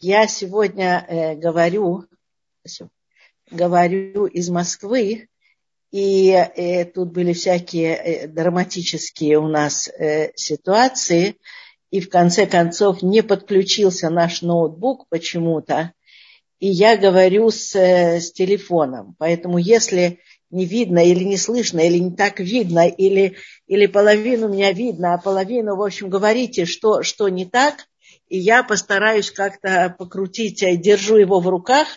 [0.00, 2.04] Я сегодня э, говорю,
[3.50, 5.28] говорю из Москвы,
[5.90, 11.36] и э, тут были всякие э, драматические у нас э, ситуации,
[11.90, 15.92] и в конце концов не подключился наш ноутбук почему-то,
[16.60, 19.16] и я говорю с, э, с телефоном.
[19.18, 20.20] Поэтому если
[20.50, 23.36] не видно или не слышно, или не так видно, или,
[23.66, 27.88] или половину меня видно, а половину, в общем, говорите, что, что не так,
[28.28, 31.88] и я постараюсь как-то покрутить, я держу его в руках.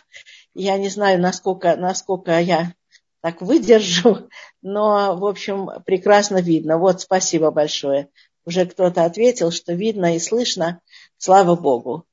[0.54, 2.74] Я не знаю, насколько, насколько я
[3.21, 4.29] так выдержу,
[4.61, 6.78] но, в общем, прекрасно видно.
[6.78, 8.10] Вот, спасибо большое.
[8.46, 10.82] Уже кто-то ответил, что видно и слышно.
[11.18, 12.05] Слава Богу.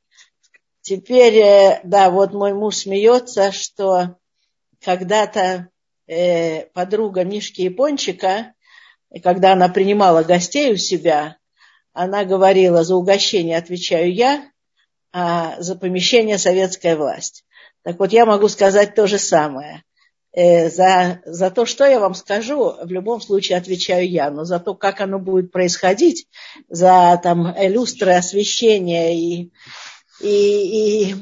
[0.83, 4.17] Теперь, э, да, вот мой муж смеется, что
[4.81, 5.69] когда-то
[6.07, 8.53] э, подруга Мишки Япончика,
[9.23, 11.38] когда она принимала гостей у себя,
[12.03, 14.51] она говорила, за угощение отвечаю я,
[15.13, 17.45] а за помещение советская власть.
[17.83, 19.83] Так вот, я могу сказать то же самое.
[20.33, 24.61] Э, за, за то, что я вам скажу, в любом случае отвечаю я, но за
[24.61, 26.29] то, как оно будет происходить,
[26.69, 29.53] за там люстры, освещение и,
[30.21, 31.15] и, и,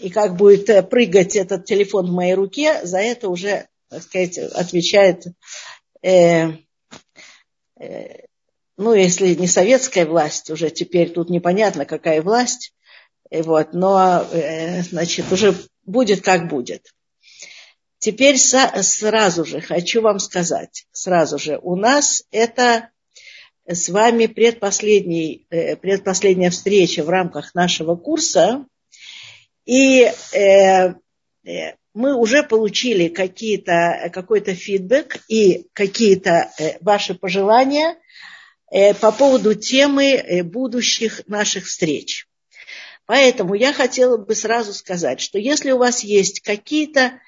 [0.00, 5.24] и как будет прыгать этот телефон в моей руке, за это уже так сказать, отвечает,
[6.02, 6.50] э,
[7.78, 8.26] э,
[8.76, 12.72] ну, если не советская власть, уже теперь тут непонятно, какая власть,
[13.30, 16.92] э, вот, но, э, значит, уже будет как будет.
[17.98, 22.90] Теперь сразу же хочу вам сказать, сразу же, у нас это
[23.66, 28.66] с вами предпоследний, э, предпоследняя встреча в рамках нашего курса,
[29.64, 30.12] и
[31.94, 36.50] мы уже получили какие-то, какой-то фидбэк и какие-то
[36.82, 37.96] ваши пожелания
[39.00, 42.26] по поводу темы э, будущих наших встреч.
[43.06, 47.20] Поэтому я хотела бы сразу сказать, что если у вас есть какие-то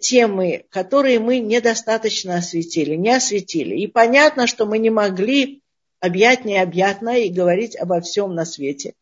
[0.00, 5.62] темы, которые мы недостаточно осветили, не осветили, и понятно, что мы не могли
[6.00, 8.94] объять необъятное и говорить обо всем на свете.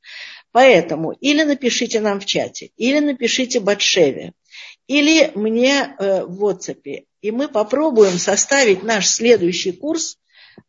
[0.53, 4.33] Поэтому или напишите нам в чате, или напишите Батшеве,
[4.87, 7.07] или мне э, в WhatsApp.
[7.23, 10.19] И мы попробуем составить наш следующий курс.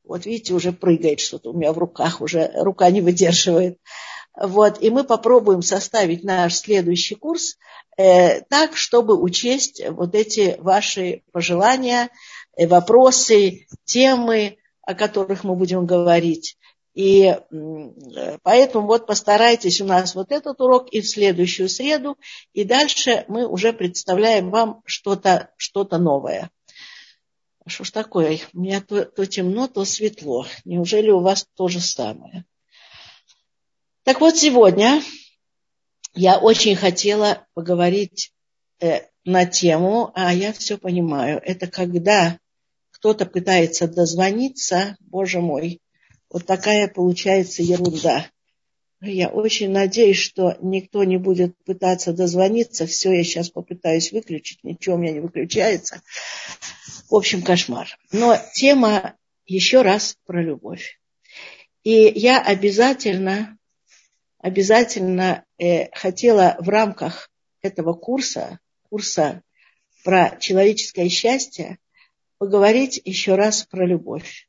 [0.04, 3.80] Вот видите, уже прыгает что-то у меня в руках, уже рука не выдерживает.
[4.36, 7.56] Вот, и мы попробуем составить наш следующий курс
[7.98, 12.10] э, так, чтобы учесть вот эти ваши пожелания,
[12.58, 16.58] э, вопросы, темы, о которых мы будем говорить.
[16.94, 17.38] И
[18.44, 22.18] поэтому вот постарайтесь у нас вот этот урок и в следующую среду,
[22.54, 26.50] и дальше мы уже представляем вам что-то что новое.
[27.68, 28.40] Что ж такое?
[28.54, 30.46] У меня то, то темно, то светло.
[30.66, 32.46] Неужели у вас то же самое?
[34.04, 35.02] Так вот, сегодня
[36.14, 38.32] я очень хотела поговорить
[38.80, 42.40] э, на тему, а я все понимаю, это когда
[42.92, 45.82] кто-то пытается дозвониться, боже мой,
[46.30, 48.28] вот такая получается ерунда.
[49.02, 52.88] Я очень надеюсь, что никто не будет пытаться дозвониться.
[52.88, 54.64] Все, я сейчас попытаюсь выключить.
[54.64, 56.02] Ничего у меня не выключается.
[57.10, 57.88] В общем, кошмар.
[58.12, 61.00] Но тема еще раз про любовь.
[61.84, 63.58] И я обязательно,
[64.40, 67.30] обязательно э, хотела в рамках
[67.62, 69.44] этого курса, курса
[70.04, 71.78] про человеческое счастье,
[72.38, 74.48] поговорить еще раз про любовь.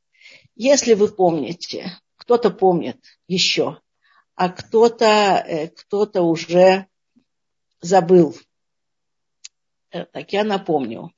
[0.54, 3.80] Если вы помните, кто-то помнит еще,
[4.36, 5.04] а кто-то
[5.46, 6.86] э, кто уже
[7.80, 8.36] забыл,
[9.90, 11.12] э, так я напомню.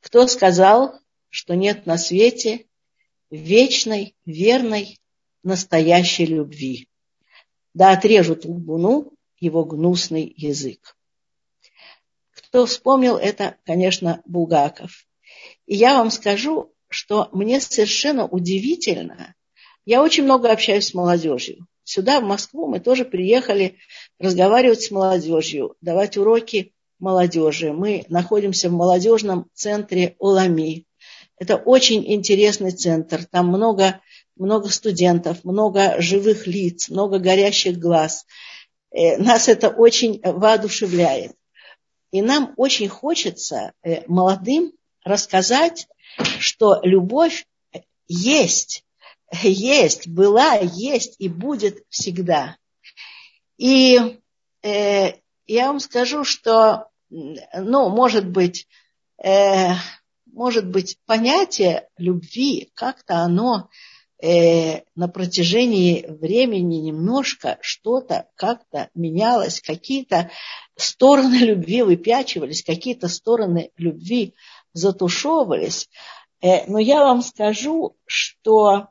[0.00, 2.66] Кто сказал, что нет на свете
[3.30, 5.00] вечной, верной,
[5.42, 6.88] настоящей любви?
[7.74, 10.96] Да отрежут лбуну его гнусный язык.
[12.30, 15.08] Кто вспомнил это, конечно, Булгаков.
[15.66, 19.34] И я вам скажу, что мне совершенно удивительно.
[19.84, 21.66] Я очень много общаюсь с молодежью.
[21.92, 23.76] Сюда, в Москву, мы тоже приехали
[24.18, 27.74] разговаривать с молодежью, давать уроки молодежи.
[27.74, 30.86] Мы находимся в молодежном центре Олами.
[31.36, 33.26] Это очень интересный центр.
[33.26, 34.00] Там много,
[34.36, 38.24] много студентов, много живых лиц, много горящих глаз.
[38.90, 41.34] Э, нас это очень воодушевляет.
[42.10, 44.72] И нам очень хочется э, молодым
[45.04, 45.88] рассказать
[46.38, 47.46] что любовь
[48.08, 48.82] есть,
[49.42, 52.56] есть, была, есть и будет всегда.
[53.56, 54.18] И
[54.62, 55.12] э,
[55.46, 58.66] я вам скажу, что, ну, может быть,
[59.22, 59.72] э,
[60.26, 63.68] может быть, понятие любви как-то оно
[64.22, 70.30] э, на протяжении времени немножко что-то как-то менялось, какие-то
[70.76, 74.34] стороны любви выпячивались, какие-то стороны любви
[74.72, 75.88] затушевывались.
[76.40, 78.88] Э, но я вам скажу, что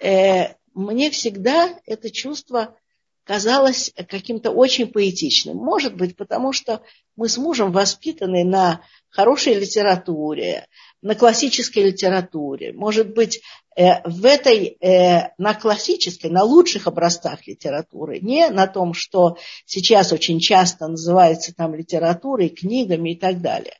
[0.00, 2.76] э, мне всегда это чувство
[3.24, 5.56] казалось каким-то очень поэтичным.
[5.56, 6.82] Может быть, потому что
[7.14, 10.66] мы с мужем воспитаны на хорошей литературе,
[11.02, 12.72] на классической литературе.
[12.72, 13.40] Может быть,
[13.76, 20.12] э, в этой, э, на классической, на лучших образцах литературы, не на том, что сейчас
[20.12, 23.76] очень часто называется там литературой, книгами и так далее.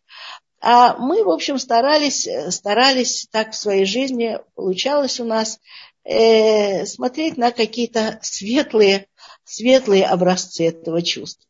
[0.60, 5.58] А мы, в общем, старались, старались так в своей жизни, получалось у нас,
[6.04, 9.06] э, смотреть на какие-то светлые,
[9.44, 11.46] светлые образцы этого чувства.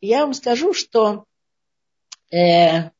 [0.00, 1.24] Я вам скажу, что
[2.30, 2.90] э,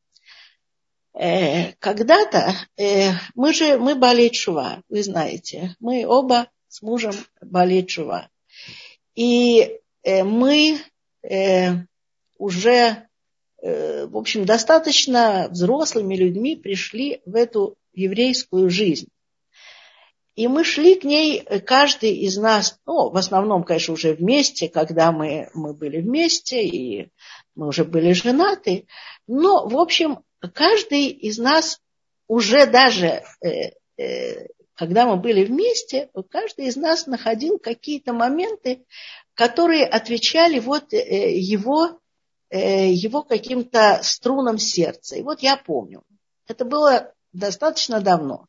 [1.13, 7.89] э, когда-то э, мы же мы болеет шува, вы знаете, мы оба с мужем болеет
[7.89, 8.29] шува.
[9.15, 10.79] И э, мы
[11.23, 11.71] э,
[12.37, 13.07] уже
[13.63, 19.07] Э, в общем, достаточно взрослыми людьми пришли в эту еврейскую жизнь.
[20.35, 24.67] И мы шли к ней, э, каждый из нас, ну, в основном, конечно, уже вместе,
[24.69, 27.09] когда мы, мы были вместе, и
[27.55, 28.87] мы уже были женаты.
[29.27, 30.19] Но, в общем,
[30.53, 31.79] каждый из нас
[32.27, 38.85] уже даже, э, э, когда мы были вместе, каждый из нас находил какие-то моменты,
[39.35, 41.99] которые отвечали вот э, его
[42.55, 45.15] Э, его каким-то струнам сердца.
[45.15, 46.03] И вот я помню,
[46.45, 48.45] это было достаточно давно.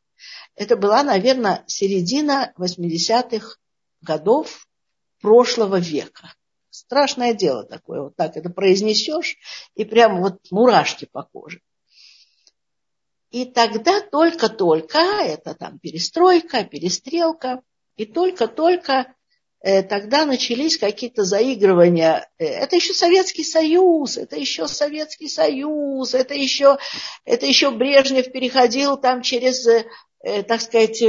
[0.55, 3.57] Это была, наверное, середина 80-х
[4.01, 4.67] годов
[5.21, 6.33] прошлого века.
[6.69, 9.37] Страшное дело такое, вот так это произнесешь,
[9.75, 11.61] и прям вот мурашки по коже.
[13.31, 17.61] И тогда только-только, это там перестройка, перестрелка,
[17.95, 19.15] и только-только
[19.65, 22.29] Э, тогда начались какие-то заигрывания.
[22.37, 26.77] Э, это еще Советский Союз, это еще Советский Союз, это еще,
[27.23, 29.87] это еще Брежнев переходил там через, э,
[30.47, 31.01] так сказать,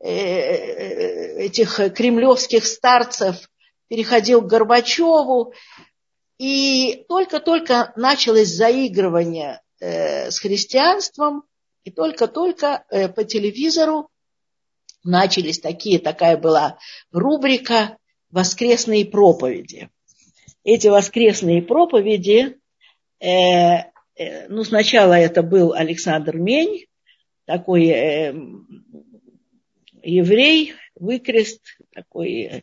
[0.00, 3.50] этих кремлевских старцев,
[3.88, 5.52] переходил к Горбачеву.
[6.38, 11.42] И только-только началось заигрывание с христианством,
[11.82, 12.84] и только-только
[13.16, 14.08] по телевизору
[15.04, 16.78] начались такие, такая была
[17.10, 17.96] рубрика
[18.30, 19.90] «Воскресные проповеди».
[20.64, 22.58] Эти воскресные проповеди,
[23.20, 23.26] э,
[24.16, 26.84] э, ну, сначала это был Александр Мень,
[27.48, 28.34] такой э,
[30.02, 32.62] еврей, выкрест, такой э,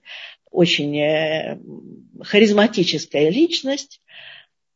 [0.52, 1.60] очень э,
[2.22, 4.00] харизматическая личность.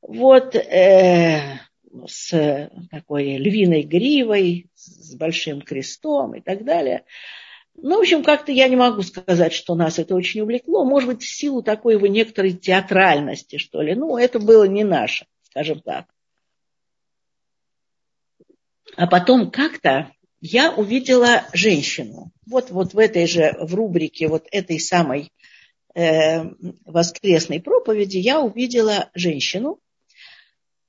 [0.01, 1.59] Вот, э,
[2.07, 7.03] с такой львиной гривой, с большим крестом и так далее.
[7.75, 10.85] Ну, в общем, как-то я не могу сказать, что нас это очень увлекло.
[10.85, 13.93] Может быть, в силу такой его некоторой театральности, что ли.
[13.93, 16.07] Ну, это было не наше, скажем так.
[18.95, 22.31] А потом как-то я увидела женщину.
[22.45, 25.31] Вот, вот в этой же, в рубрике вот этой самой
[25.95, 26.43] э,
[26.85, 29.79] воскресной проповеди я увидела женщину,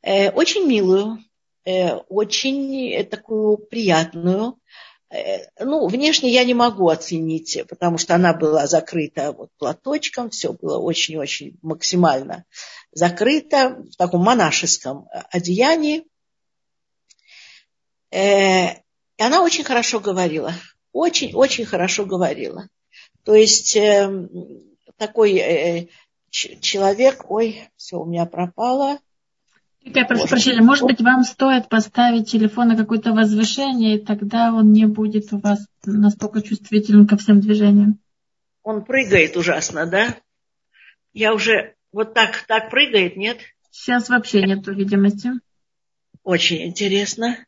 [0.03, 1.19] э, очень милую,
[1.65, 4.57] э, очень э, такую приятную,
[5.11, 10.53] Э, ну, внешне я не могу оценить, потому что она была закрыта вот платочком, все
[10.53, 12.45] было очень-очень максимально
[12.93, 16.05] закрыто в таком монашеском одеянии.
[18.11, 20.53] Э, и она очень хорошо говорила,
[20.93, 22.69] очень-очень хорошо говорила.
[23.25, 23.79] То есть
[24.97, 25.91] такой
[26.31, 28.99] человек, ой, все у меня пропало,
[29.83, 34.73] я прошу прощения, может быть, вам стоит поставить телефон на какое-то возвышение, и тогда он
[34.73, 37.99] не будет у вас настолько чувствителен ко всем движениям.
[38.63, 40.17] Он прыгает ужасно, да?
[41.15, 43.39] Я уже вот так, так прыгает, нет?
[43.71, 45.31] Сейчас вообще нет видимости.
[46.23, 47.39] Очень интересно.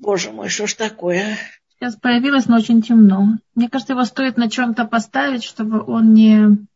[0.00, 1.36] Боже мой, что ж такое?
[1.68, 3.38] Сейчас появилось, но очень темно.
[3.54, 6.66] Мне кажется, его стоит на чем-то поставить, чтобы он не,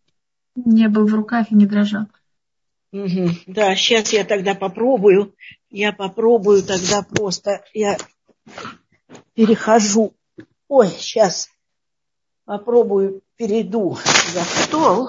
[0.54, 2.07] не был в руках и не дрожал.
[2.93, 3.31] Угу.
[3.47, 5.35] Да, сейчас я тогда попробую.
[5.71, 7.64] Я попробую тогда просто.
[7.73, 7.97] Я
[9.33, 10.14] перехожу.
[10.69, 11.49] Ой, сейчас
[12.45, 13.97] попробую, перейду
[14.35, 15.09] за стол.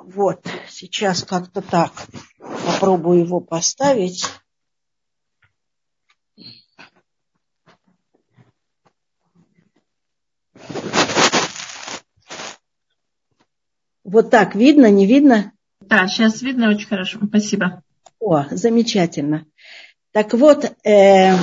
[0.00, 1.92] Вот, сейчас как-то так
[2.66, 4.26] попробую его поставить.
[14.10, 15.52] Вот так видно, не видно?
[15.82, 17.18] Да, сейчас видно очень хорошо.
[17.28, 17.82] Спасибо.
[18.18, 19.44] О, замечательно.
[20.12, 21.34] Так вот, э,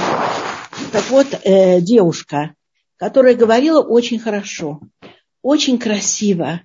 [0.92, 2.56] Так вот, э, девушка,
[2.98, 4.82] которая говорила очень хорошо,
[5.44, 6.62] очень красиво,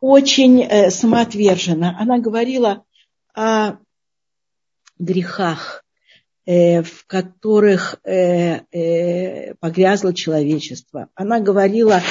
[0.00, 1.96] очень э, самоотверженно.
[1.96, 2.82] Она говорила
[3.32, 3.76] о
[4.98, 5.84] грехах,
[6.44, 11.08] э, в которых э, э, погрязло человечество.
[11.14, 12.02] Она говорила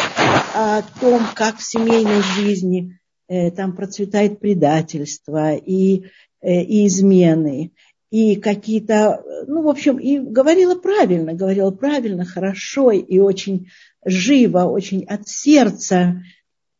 [0.53, 6.05] о том, как в семейной жизни там процветает предательство и,
[6.41, 7.71] э, и измены,
[8.11, 13.67] и какие-то, ну, в общем, и говорила правильно, говорила правильно, хорошо и очень
[14.05, 16.21] живо, очень от сердца.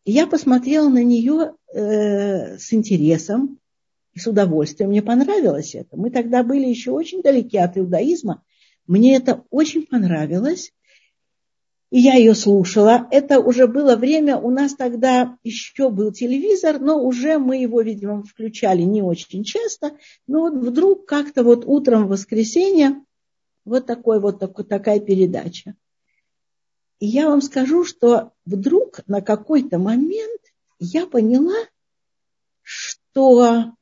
[0.06, 3.60] И я посмотрела на нее э, с интересом
[4.14, 4.92] и с удовольствием.
[4.92, 5.98] Мне понравилось это.
[5.98, 8.44] Мы тогда были еще очень далеки от иудаизма.
[8.88, 10.72] Мне это очень понравилось.
[11.92, 13.08] И я ее слушала.
[13.12, 18.24] Это уже было время, у нас тогда еще был телевизор, но уже мы его, видимо,
[18.24, 19.98] включали не очень часто.
[20.28, 23.02] Но вот вдруг как-то вот утром в воскресенье
[23.66, 25.76] вот, такой, вот такой, такая передача.
[27.00, 30.42] И я вам скажу, что вдруг на какой-то момент
[30.80, 31.56] я поняла,
[32.62, 33.74] что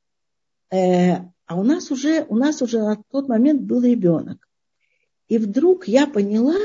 [0.71, 4.49] э, а у нас уже у нас уже на тот момент был ребенок.
[5.27, 6.57] И вдруг я поняла,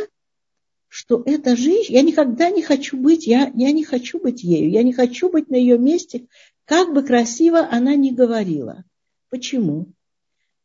[0.88, 4.82] что эта женщина, я никогда не хочу быть, я, я не хочу быть ею, я
[4.82, 6.26] не хочу быть на ее месте,
[6.64, 8.84] как бы красиво она ни говорила.
[9.28, 9.92] Почему?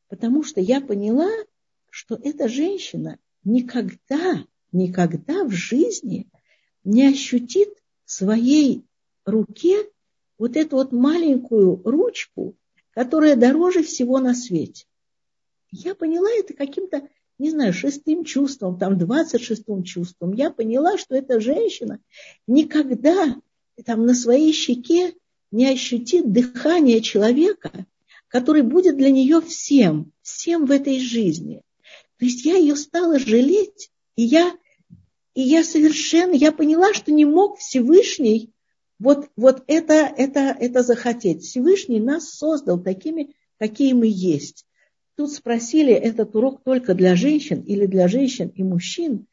[0.08, 1.30] Потому что я поняла,
[1.89, 6.30] что эта женщина никогда, никогда в жизни
[6.84, 7.70] не ощутит
[8.06, 8.86] в своей
[9.25, 9.89] руке
[10.38, 12.56] вот эту вот маленькую ручку,
[12.92, 14.86] которая дороже всего на свете.
[15.72, 17.08] Я поняла это каким-то
[17.39, 21.99] не знаю, шестым чувством, там, двадцать шестым чувством, я поняла, что эта женщина
[22.47, 23.35] никогда
[23.85, 25.13] там на своей щеке
[25.51, 27.85] не ощутит дыхание человека,
[28.27, 31.61] который будет для нее всем, всем в этой жизни.
[32.17, 34.55] То есть я ее стала жалеть, и я,
[35.33, 38.51] и я совершенно, я поняла, что не мог Всевышний
[38.99, 41.43] вот, вот это, это, это захотеть.
[41.43, 44.65] Всевышний нас создал такими, какие мы есть.
[45.15, 49.27] Тут спросили, этот урок только для женщин или для женщин и мужчин.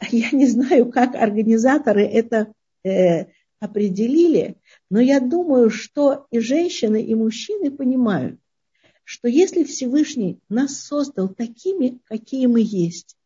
[0.10, 2.52] Я не знаю, как организаторы это
[2.84, 3.26] э,
[3.60, 4.56] определили,
[4.90, 8.38] но я думаю, что и женщины, и мужчины понимают,
[9.04, 13.16] что если Всевышний нас создал такими, какие мы есть,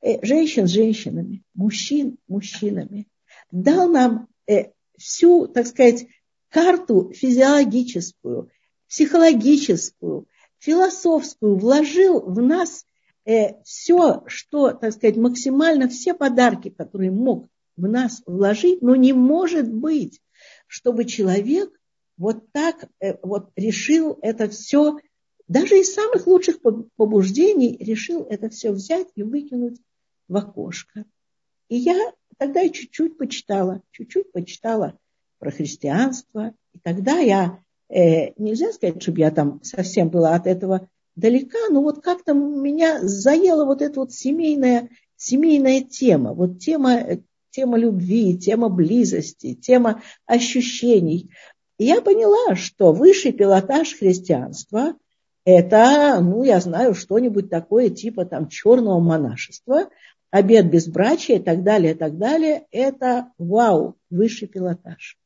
[0.00, 3.06] э, женщин женщинами, мужчин мужчинами,
[3.50, 6.06] дал нам э, всю, так сказать,
[6.48, 8.50] карту физиологическую,
[8.88, 10.26] психологическую,
[10.58, 12.84] философскую, вложил в нас
[13.24, 19.12] э, все, что, так сказать, максимально все подарки, которые мог в нас вложить, но не
[19.12, 20.20] может быть,
[20.66, 21.70] чтобы человек
[22.16, 24.98] вот так э, вот решил это все,
[25.46, 26.60] даже из самых лучших
[26.96, 29.80] побуждений решил это все взять и выкинуть
[30.26, 31.04] в окошко.
[31.68, 31.96] И я
[32.36, 34.98] тогда чуть-чуть почитала, чуть-чуть почитала
[35.38, 36.54] про христианство.
[36.74, 41.82] И тогда я э, нельзя сказать, чтобы я там совсем была от этого далека, но
[41.82, 47.00] вот как-то меня заела вот эта вот семейная, семейная тема, вот тема,
[47.50, 51.30] тема любви, тема близости, тема ощущений.
[51.78, 54.94] Я поняла, что высший пилотаж христианства–
[55.44, 59.88] это, ну, я знаю, что-нибудь такое типа там черного монашества,
[60.30, 62.66] обед безбрачия и так далее, и так далее.
[62.70, 65.16] Это, вау, высший пилотаж.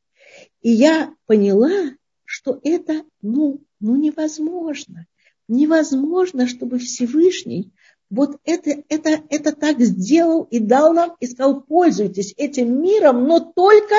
[0.61, 1.91] И я поняла,
[2.33, 5.07] что это ну, ну невозможно.
[5.49, 7.73] Невозможно, чтобы Всевышний
[8.09, 13.41] вот это, это, это так сделал и дал нам, и сказал, пользуйтесь этим миром, но
[13.41, 13.97] только,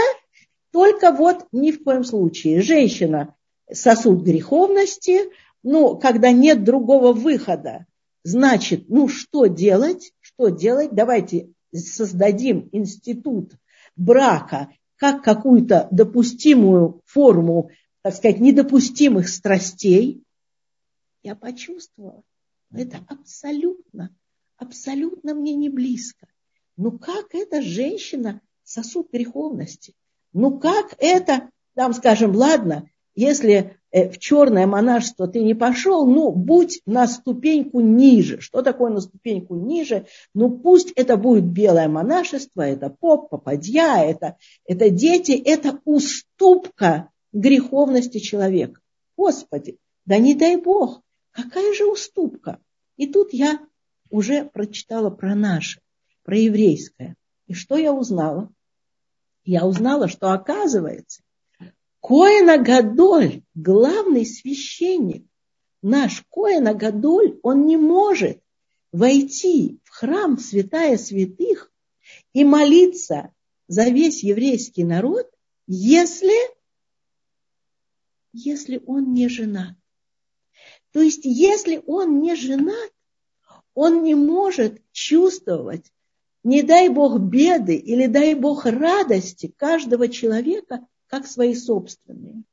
[0.71, 2.63] только вот ни в коем случае.
[2.63, 3.35] Женщина
[3.71, 5.29] сосуд греховности,
[5.61, 7.85] ну, когда нет другого выхода,
[8.23, 10.11] значит, ну, что делать?
[10.21, 10.89] Что делать?
[10.91, 13.51] Давайте создадим институт
[13.95, 17.69] брака как какую-то допустимую форму
[18.03, 20.23] так сказать, недопустимых страстей,
[21.23, 22.21] я почувствовала,
[22.71, 24.13] это абсолютно,
[24.57, 26.27] абсолютно мне не близко.
[26.75, 29.93] Ну как эта женщина сосуд греховности?
[30.33, 36.31] Ну как это, там скажем, ладно, если э, в черное монашество ты не пошел, ну,
[36.31, 38.41] будь на ступеньку ниже.
[38.41, 40.07] Что такое на ступеньку ниже?
[40.33, 48.19] Ну, пусть это будет белое монашество, это поп, попадья, это, это дети, это уступка греховности
[48.19, 48.79] человека.
[49.17, 52.59] Господи, да не дай Бог, какая же уступка.
[52.95, 53.59] И тут я
[54.09, 55.81] уже прочитала про наше,
[56.23, 57.15] про еврейское.
[57.47, 58.49] И что я узнала?
[59.43, 61.21] Я узнала, что оказывается,
[62.01, 65.25] Коэна Гадоль, главный священник,
[65.81, 68.41] наш Коэна Гадоль, он не может
[68.91, 71.71] войти в храм святая святых
[72.33, 73.33] и молиться
[73.67, 75.29] за весь еврейский народ,
[75.65, 76.35] если,
[78.33, 79.75] если он не женат.
[80.91, 82.91] То есть, если он не женат,
[83.73, 85.91] он не может чувствовать,
[86.43, 92.43] не дай Бог беды или дай Бог радости каждого человека, как свои собственные.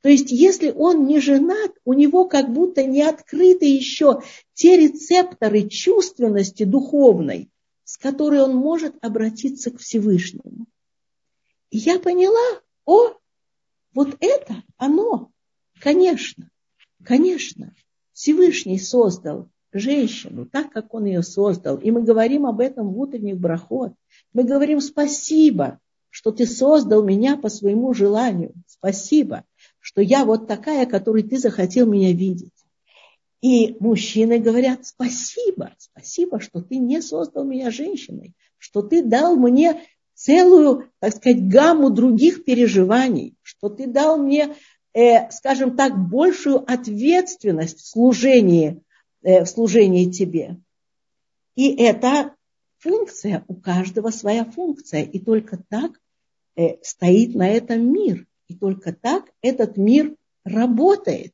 [0.00, 4.22] То есть, если он не женат, у него как будто не открыты еще
[4.54, 7.50] те рецепторы чувственности духовной,
[7.84, 10.66] с которой он может обратиться к Всевышнему.
[11.70, 13.14] И я поняла, о,
[13.98, 15.32] вот это оно,
[15.80, 16.48] конечно,
[17.02, 17.74] конечно,
[18.12, 21.78] Всевышний создал женщину так, как он ее создал.
[21.78, 23.94] И мы говорим об этом в утренних брахот.
[24.32, 28.52] Мы говорим спасибо, что ты создал меня по своему желанию.
[28.68, 29.42] Спасибо,
[29.80, 32.54] что я вот такая, которой ты захотел меня видеть.
[33.40, 39.82] И мужчины говорят, спасибо, спасибо, что ты не создал меня женщиной, что ты дал мне
[40.18, 44.56] целую, так сказать, гамму других переживаний, что ты дал мне,
[44.92, 48.82] э, скажем так, большую ответственность в служении,
[49.22, 50.56] э, в служении тебе.
[51.54, 52.34] И это
[52.78, 55.92] функция, у каждого своя функция, и только так
[56.56, 61.32] э, стоит на этом мир, и только так этот мир работает.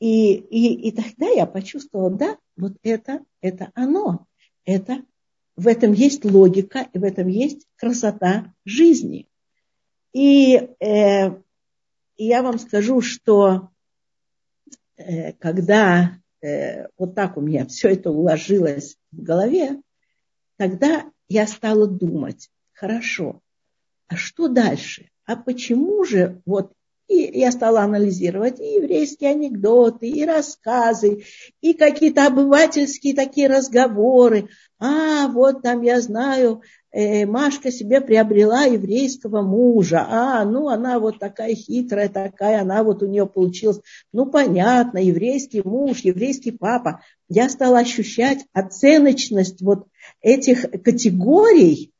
[0.00, 4.26] И, и, и тогда я почувствовала, да, вот это, это оно,
[4.64, 5.04] это
[5.56, 9.28] в этом есть логика, и в этом есть красота жизни.
[10.12, 11.42] И, э,
[12.16, 13.70] я вам скажу, что
[14.96, 19.80] э, когда э, вот так у меня все это уложилось в голове,
[20.56, 23.40] тогда я стала думать, хорошо,
[24.08, 25.10] а что дальше?
[25.24, 26.72] А почему же вот
[27.08, 31.24] и я стала анализировать и еврейские анекдоты, и рассказы,
[31.60, 34.48] и какие-то обывательские такие разговоры.
[34.78, 40.06] А, вот там я знаю, э, Машка себе приобрела еврейского мужа.
[40.08, 43.80] А, ну она вот такая хитрая, такая, она вот у нее получилась.
[44.12, 47.00] Ну понятно, еврейский муж, еврейский папа.
[47.28, 49.86] Я стала ощущать оценочность вот
[50.20, 51.91] этих категорий.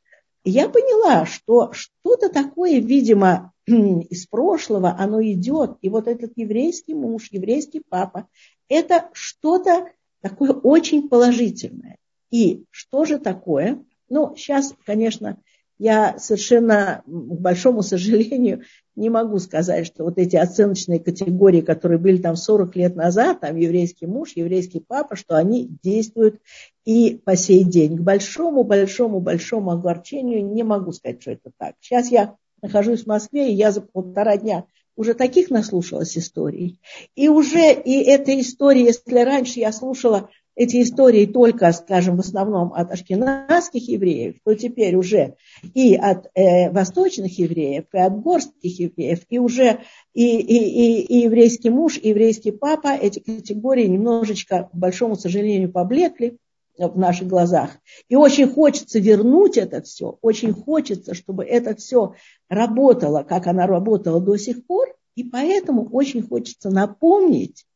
[0.44, 5.76] Я поняла, что что-то такое, видимо, из прошлого, оно идет.
[5.83, 8.28] И вот этот еврейский муж, еврейский папа,
[8.68, 11.96] это что-то такое очень положительное.
[12.31, 13.85] И что же такое?
[14.09, 15.38] Ну, сейчас, конечно,
[15.78, 18.62] я совершенно, к большому сожалению,
[18.94, 23.56] не могу сказать, что вот эти оценочные категории, которые были там 40 лет назад, там
[23.56, 26.40] еврейский муж, еврейский папа, что они действуют
[26.85, 27.96] и по сей день.
[27.96, 31.74] К большому, большому, большому огорчению не могу сказать, что это так.
[31.80, 36.80] Сейчас я нахожусь в Москве, и я за полтора дня уже таких наслушалась историй.
[37.14, 42.73] И уже и эта история, если раньше я слушала эти истории только, скажем, в основном
[42.75, 45.37] от ашкенадских евреев, то теперь уже
[45.75, 49.81] и от э, восточных евреев, и от горских евреев, и уже
[50.12, 55.73] и, и, и, и еврейский муж, и еврейский папа, эти категории немножечко, к большому сожалению,
[55.73, 56.37] поблекли
[56.79, 57.79] в наших глазах.
[58.09, 62.15] И очень хочется вернуть это все, очень хочется, чтобы это все
[62.49, 67.67] работало, как оно работало до сих пор, и поэтому очень хочется напомнить,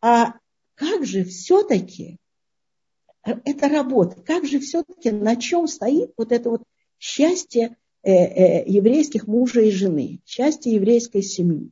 [0.00, 0.38] как
[1.08, 2.18] же все-таки
[3.22, 6.62] это работа, как же все-таки на чем стоит вот это вот
[6.98, 11.70] счастье э, э, еврейских мужа и жены, счастье еврейской семьи.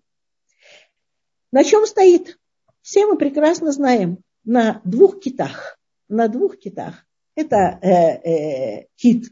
[1.52, 2.38] На чем стоит?
[2.82, 5.76] Все мы прекрасно знаем, на двух китах
[6.08, 7.04] на двух китах.
[7.34, 9.30] Это э, э, кит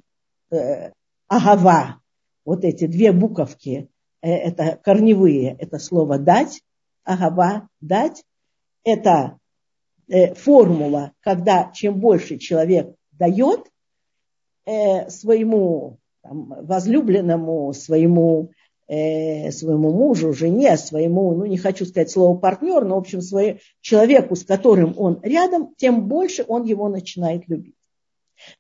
[0.51, 0.91] э,
[1.29, 2.01] агава,
[2.45, 3.89] вот эти две буковки,
[4.21, 6.63] э, это корневые, это слово дать,
[7.05, 8.25] агава, дать.
[8.87, 9.39] Это
[10.09, 13.71] э, формула, когда чем больше человек дает
[14.67, 18.51] э, своему там, возлюбленному, своему
[18.87, 23.59] э, своему мужу, жене, своему, ну не хочу сказать слово партнер, но в общем своему
[23.81, 27.75] человеку, с которым он рядом, тем больше он его начинает любить.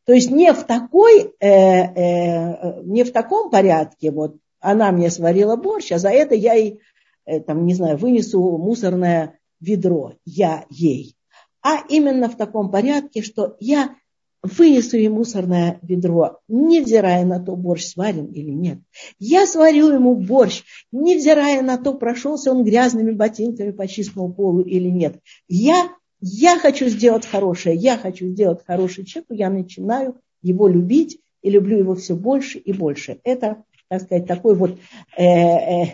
[0.04, 5.56] То есть не в такой, э, э, не в таком порядке, вот она мне сварила
[5.56, 6.80] борщ, а за это я ей,
[7.26, 11.16] э, там, не знаю, вынесу мусорное ведро, я ей.
[11.64, 13.96] А именно в таком порядке, что я
[14.42, 18.78] вынесу ему мусорное ведро, невзирая на то, борщ сварен или нет.
[19.18, 24.88] Я сварю ему борщ, невзирая на то, прошелся он грязными ботинками по чистому полу или
[24.88, 25.18] нет.
[25.48, 25.88] Я,
[26.20, 31.78] я хочу сделать хорошее, я хочу сделать хороший человек, я начинаю его любить и люблю
[31.78, 33.20] его все больше и больше.
[33.24, 34.78] Это, так сказать, такое вот
[35.16, 35.86] э, э,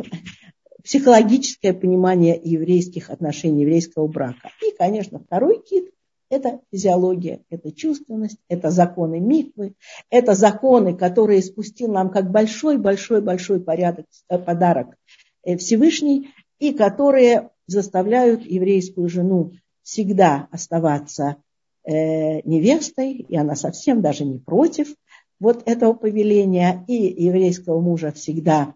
[0.85, 4.51] психологическое понимание еврейских отношений, еврейского брака.
[4.62, 5.90] И, конечно, второй кит
[6.29, 9.75] Это физиология, это чувственность, это законы миквы,
[10.11, 14.97] это законы, которые спустил нам как большой-большой-большой порядок, э, подарок
[15.43, 16.29] э, Всевышний,
[16.61, 21.37] и которые заставляют еврейскую жену всегда оставаться
[21.85, 24.95] э, невестой, и она совсем даже не против
[25.40, 28.75] вот этого повеления, и еврейского мужа всегда,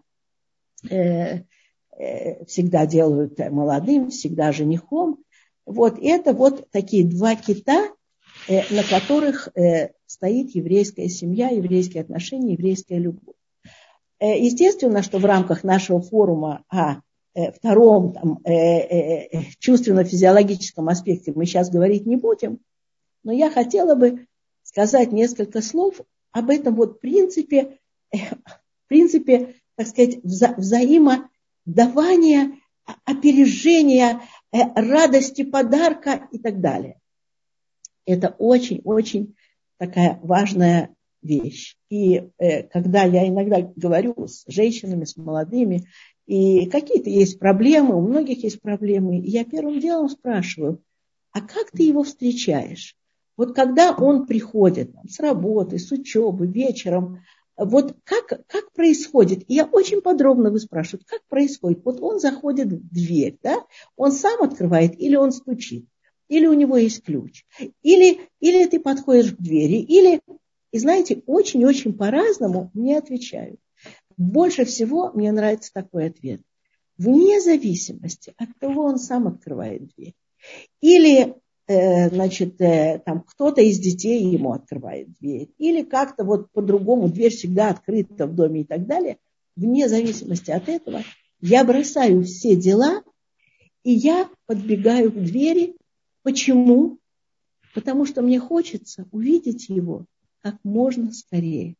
[2.47, 5.19] всегда делают молодым, всегда женихом.
[5.65, 7.89] Вот это вот такие два кита,
[8.47, 13.35] э, на которых э, стоит еврейская семья, еврейские отношения, еврейская любовь.
[14.19, 16.97] Э, естественно, что в рамках нашего форума о
[17.33, 22.59] э, втором там, э, э, э, чувственно-физиологическом аспекте мы сейчас говорить не будем,
[23.23, 24.27] но я хотела бы
[24.61, 27.79] сказать несколько слов об этом вот принципе,
[28.13, 28.17] э,
[28.87, 30.79] принципе, так сказать, вза
[31.65, 32.59] взаимодавания,
[33.05, 36.99] опережения, э, радости подарка и так далее.
[38.05, 39.35] Это очень-очень
[39.77, 41.75] такая важная вещь.
[41.89, 45.87] И э, когда я иногда говорю с женщинами, с молодыми,
[46.27, 50.81] и какие-то есть проблемы, у многих есть проблемы, я первым делом спрашиваю,
[51.31, 52.95] а как ты его встречаешь?
[53.37, 57.21] Вот когда он приходит там, с работы, с учебы, вечером,
[57.57, 59.49] вот как, как происходит?
[59.49, 61.83] И я очень подробно выспрашиваю, как происходит?
[61.85, 63.63] Вот он заходит в дверь, да?
[63.95, 65.85] он сам открывает или он стучит?
[66.27, 67.45] Или у него есть ключ?
[67.81, 69.77] Или, или ты подходишь к двери?
[69.77, 70.21] Или,
[70.71, 73.59] и знаете, очень-очень по-разному мне отвечают.
[74.17, 76.41] Больше всего мне нравится такой ответ.
[76.97, 80.15] Вне зависимости от того, он сам открывает дверь.
[80.81, 81.35] Или
[81.67, 85.49] значит, э, там кто-то из детей ему открывает дверь.
[85.57, 89.17] Или как-то вот по-другому дверь всегда открыта в доме и так далее.
[89.55, 91.03] Вне зависимости от этого
[91.41, 93.03] я бросаю все дела,
[93.83, 95.75] и я подбегаю к двери.
[96.23, 96.99] Почему?
[97.73, 100.05] Потому что мне хочется увидеть его
[100.41, 101.75] как можно скорее.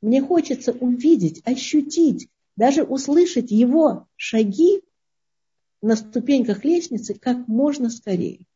[0.00, 4.82] Мне хочется увидеть, ощутить, даже услышать его шаги
[5.80, 8.46] на ступеньках лестницы как можно скорее.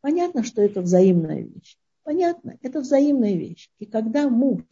[0.00, 1.76] Понятно, что это взаимная вещь.
[2.02, 3.70] Понятно, это взаимная вещь.
[3.78, 4.62] И когда муж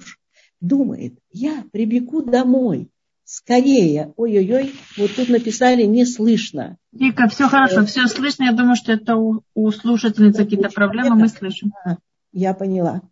[0.61, 2.91] думает, я прибегу домой,
[3.25, 6.79] скорее, ой-ой-ой, вот тут написали не слышно.
[6.93, 8.45] Вика, все хорошо, все слышно.
[8.45, 11.75] Я думаю, что это у, у слушательницы какие-то проблемы, мы слышим.
[11.85, 11.99] А,
[12.33, 13.03] я поняла.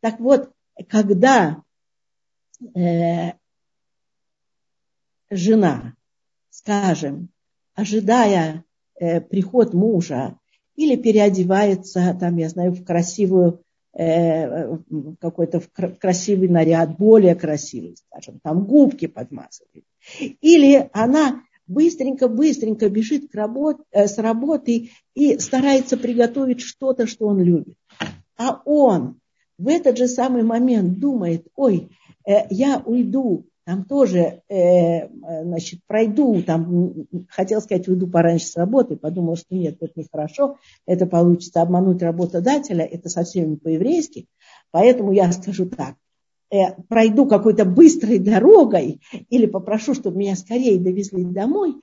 [0.00, 0.50] Так вот,
[0.88, 1.62] когда
[2.74, 3.32] э,
[5.30, 5.94] жена,
[6.48, 7.28] скажем,
[7.74, 8.64] ожидая
[8.98, 10.38] э, приход мужа,
[10.76, 13.62] или переодевается, там, я знаю, в красивую,
[13.94, 14.76] э,
[15.20, 19.84] какой-то в красивый наряд, более красивый, скажем, там губки подмазывает.
[20.40, 27.40] Или она быстренько-быстренько бежит к работ, э, с работы и старается приготовить что-то, что он
[27.40, 27.76] любит.
[28.36, 29.20] А он
[29.58, 31.90] в этот же самый момент думает, ой,
[32.26, 38.96] э, я уйду там тоже, э, значит, пройду, там, хотел сказать, уйду пораньше с работы,
[38.96, 44.26] подумал, что нет, это нехорошо, это получится обмануть работодателя, это совсем не по-еврейски,
[44.70, 45.94] поэтому я скажу так,
[46.88, 51.76] пройду какой-то быстрой дорогой или попрошу, чтобы меня скорее довезли домой,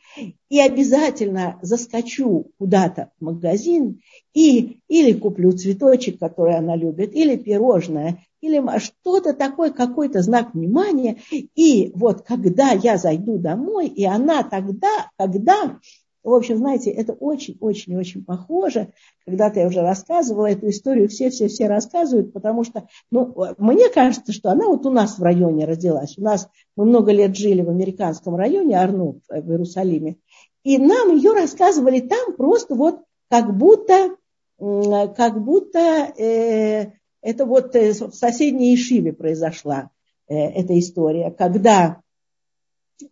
[0.50, 4.02] и обязательно заскочу куда-то в магазин
[4.34, 11.18] и или куплю цветочек, который она любит, или пирожное, или что-то такое, какой-то знак внимания.
[11.32, 15.80] И вот когда я зайду домой, и она тогда, когда,
[16.24, 18.92] в общем, знаете, это очень-очень-очень похоже.
[19.26, 24.68] Когда-то я уже рассказывала эту историю, все-все-все рассказывают, потому что, ну, мне кажется, что она
[24.68, 26.18] вот у нас в районе родилась.
[26.18, 30.18] У нас, мы много лет жили в американском районе, Арну, в Иерусалиме.
[30.64, 34.18] И нам ее рассказывали там просто вот как будто,
[34.58, 39.90] как будто э, это вот э, в соседней Ишиве произошла
[40.28, 42.02] э, эта история, когда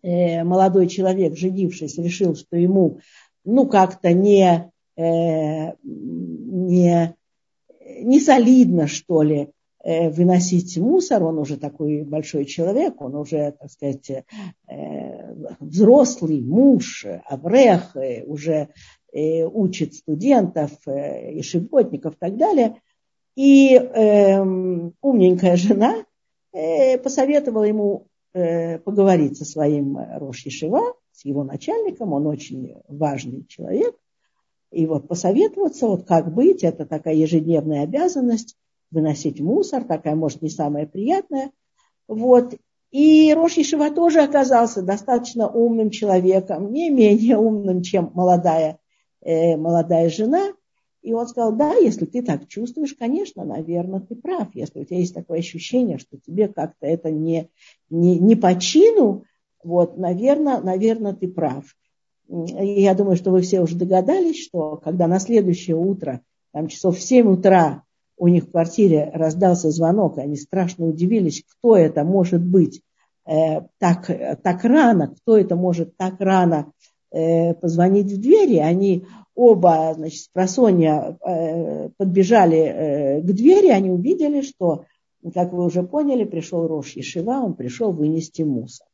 [0.03, 2.99] молодой человек, женившись, решил, что ему
[3.45, 5.73] ну как-то не, не,
[8.01, 9.49] не солидно, что ли,
[9.83, 14.25] выносить мусор, он уже такой большой человек, он уже, так сказать,
[15.59, 17.95] взрослый муж, аврех,
[18.25, 18.67] уже
[19.13, 22.81] учит студентов, ишеботников и так далее–
[23.37, 24.41] и э,
[25.01, 26.03] умненькая жена
[26.51, 28.06] э, посоветовала ему э,
[28.85, 33.95] поговорить со своим Рош Ешива, с его начальником, он очень важный человек,
[34.71, 38.57] и вот посоветоваться, вот как быть, это такая ежедневная обязанность,
[38.91, 41.51] выносить мусор, такая, может, не самая приятная.
[42.07, 42.55] Вот.
[42.91, 48.79] И Рош Ешива тоже оказался достаточно умным человеком, не менее умным, чем молодая,
[49.21, 50.53] э, молодая жена–
[51.07, 54.49] И он сказал, да, если ты так чувствуешь, конечно, наверное, ты прав.
[54.53, 57.49] Если у тебя есть такое ощущение, что тебе как-то это не,
[57.89, 59.23] не, не по чину,
[59.63, 61.63] вот, наверное, наверное, ты прав.
[62.27, 66.19] И я думаю, что вы все уже догадались, что когда на следующее утро,
[66.51, 67.83] там часов в 7 утра,
[68.17, 72.81] у них в квартире раздался звонок, и они страшно удивились, кто это может быть
[73.25, 74.11] э, так,
[74.43, 76.73] так рано, кто это может так рано
[77.11, 78.57] э, позвонить в двери.
[78.57, 79.05] Они
[79.37, 84.85] оба, значит, просонья э, подбежали э, к двери, они увидели, что,
[85.33, 88.87] как вы уже поняли, пришел Рош Ешива, он пришел вынести мусор.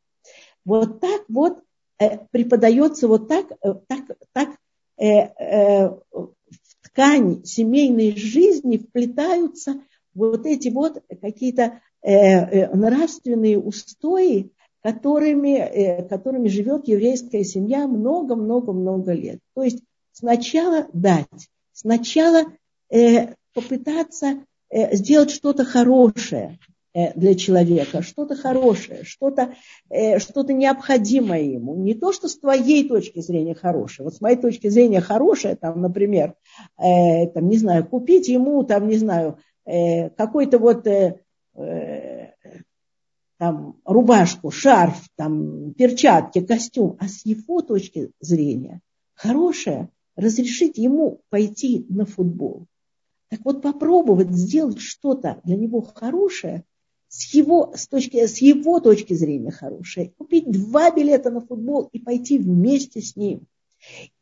[0.66, 1.60] Вот так вот
[1.98, 3.48] э, преподается, вот так,
[3.88, 4.50] так, так
[4.98, 9.82] э, э, в ткань семейной жизни вплетаются
[10.14, 14.52] вот эти вот какие-то э, нравственные устои,
[14.82, 19.40] которыми, которыми живет еврейская семья много-много-много лет.
[19.56, 19.82] То есть
[20.14, 22.46] сначала дать, сначала
[22.90, 26.60] э, попытаться э, сделать что-то хорошее
[26.94, 29.56] э, для человека, что-то хорошее, что-то
[29.90, 31.76] э, что необходимое ему.
[31.76, 34.06] Не то, что с твоей точки зрения хорошее.
[34.06, 36.36] Вот с моей точки зрения хорошее, там, например,
[36.78, 41.20] э, там, не знаю, купить ему, там, не знаю, э, какой-то вот э,
[41.56, 42.28] э,
[43.40, 48.80] там, рубашку, шарф, там, перчатки, костюм, а с его точки зрения
[49.16, 52.66] хорошее разрешить ему пойти на футбол.
[53.30, 56.64] Так вот попробовать сделать что-то для него хорошее,
[57.08, 62.00] с его, с, точки, с его точки зрения хорошее, купить два билета на футбол и
[62.00, 63.48] пойти вместе с ним.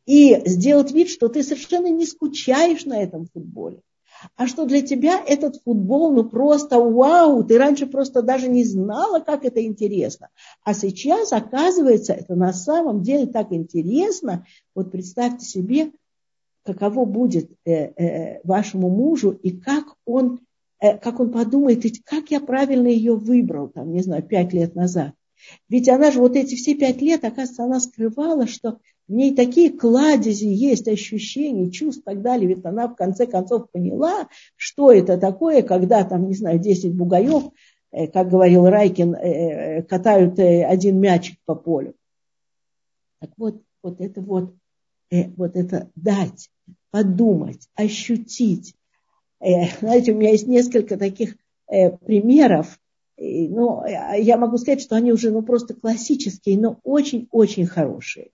[0.05, 3.81] И сделать вид, что ты совершенно не скучаешь на этом футболе
[4.35, 9.19] а что для тебя этот футбол, ну просто вау, ты раньше просто даже не знала,
[9.19, 10.29] как это интересно.
[10.63, 14.45] А сейчас, оказывается, это на самом деле так интересно.
[14.75, 15.91] Вот представьте себе,
[16.63, 20.41] каково будет э, э, вашему мужу и как он,
[20.79, 25.13] э, как он подумает, как я правильно ее выбрал, там, не знаю, пять лет назад.
[25.69, 28.77] Ведь она же вот эти все пять лет, оказывается, она скрывала, что
[29.11, 32.47] в ней такие кладези есть, ощущений, чувств и так далее.
[32.47, 37.51] Ведь она в конце концов поняла, что это такое, когда там, не знаю, 10 бугаев,
[37.91, 41.93] э, как говорил Райкин, э, э, катают один мячик по полю.
[43.19, 44.55] Так вот, вот это вот,
[45.11, 46.49] вот это дать,
[46.89, 48.75] подумать, ощутить.
[49.41, 51.35] Знаете, у меня есть несколько таких
[51.67, 52.79] примеров,
[53.17, 58.31] но я могу сказать, что они уже ну, просто классические, но очень-очень хорошие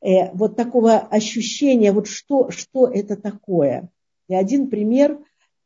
[0.00, 3.88] э, вот такого ощущения, вот что, что это такое.
[4.28, 5.18] И один пример,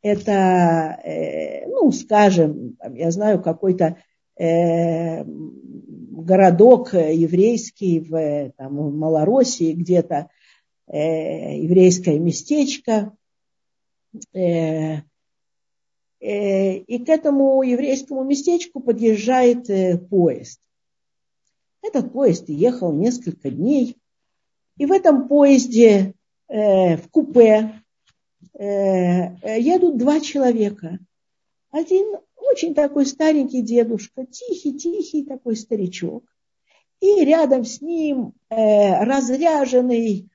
[0.03, 3.97] это, э, ну, скажем, я знаю, какой-то
[4.37, 10.29] э, городок еврейский в, там, в Малороссии, где-то
[10.87, 13.17] э, еврейское местечко,
[14.33, 14.97] э,
[16.21, 20.61] э, и к этому еврейскому местечку подъезжает э, поезд.
[21.83, 23.99] Этот поезд ехал несколько дней,
[24.77, 26.15] и в этом поезде,
[26.49, 27.83] э, в купе,
[28.59, 30.99] э, едут два человека.
[31.71, 36.25] Один очень такой старенький дедушка, тихий-тихий такой старичок.
[37.01, 40.29] И рядом с ним э, разряженный,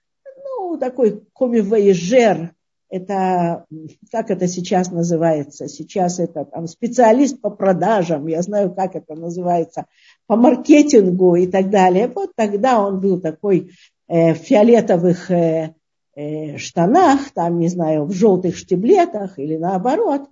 [0.44, 2.54] ну, такой комивоежер,
[2.92, 3.66] это,
[4.12, 9.86] как это сейчас называется, сейчас это там специалист по продажам, я знаю, как это называется,
[10.26, 12.08] по маркетингу и так далее.
[12.08, 15.76] Вот тогда он был такой Э, в фиолетовых э,
[16.16, 20.24] э, штанах, там, не знаю, в желтых штиблетах или наоборот.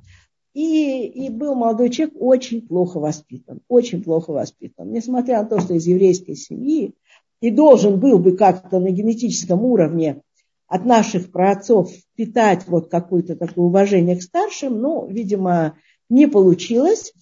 [0.53, 4.91] И, и был молодой человек очень плохо воспитан, очень плохо воспитан.
[4.91, 6.95] Несмотря на то, что из еврейской семьи,
[7.39, 10.23] и должен был бы как-то на генетическом уровне
[10.67, 15.77] от наших праотцов питать вот какое-то такое уважение к старшим, но, видимо,
[16.09, 17.13] не получилось.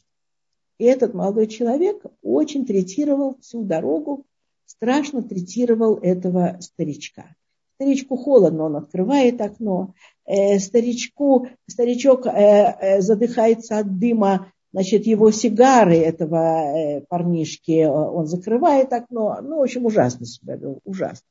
[0.77, 4.25] И этот молодой человек очень третировал всю дорогу
[4.65, 7.35] страшно третировал этого старичка.
[7.75, 9.93] Старичку холодно, он открывает окно.
[10.25, 17.89] Э, старичку, старичок э, э, задыхается от дыма, значит, его сигары этого э, парнишки, э,
[17.89, 19.39] он закрывает окно.
[19.41, 21.27] Ну, в общем, ужасно себя вел, ужасно.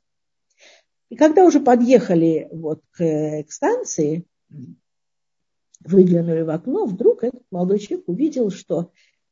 [1.08, 4.24] И когда уже подъехали вот к, к станции,
[5.80, 8.90] выглянули в окно, вдруг этот молодой человек увидел, что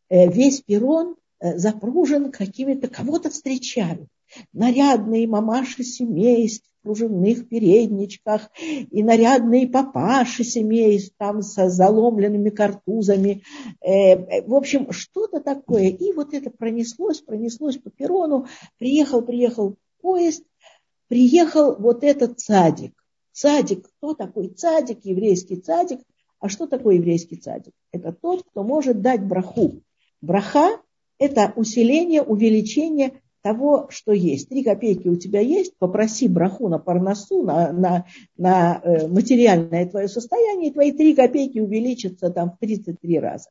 [0.09, 4.09] э, весь перрон Э, запружен какими-то, кого-то встречают.
[4.53, 13.43] Нарядные мамаши семейств в кружевных передничках и нарядные папаши семейств там с заломленными картузами.
[13.81, 15.89] Э, э, в общем, что-то такое.
[15.89, 18.47] И вот это пронеслось, пронеслось по перрону.
[18.79, 20.45] Приехал, приехал поезд,
[21.09, 22.95] приехал вот этот садик.
[23.33, 26.01] Цадик, кто такой цадик, еврейский цадик?
[26.39, 27.73] А что такое еврейский цадик?
[27.93, 29.83] Это тот, кто может дать браху.
[30.21, 30.81] Браха–
[31.23, 34.49] это усиление, увеличение того, что есть.
[34.49, 38.07] Три копейки у тебя есть, попроси браху на парносу, на, на,
[38.37, 43.51] на э, материальное твое состояние, и твои три копейки увеличатся там в 33 раза.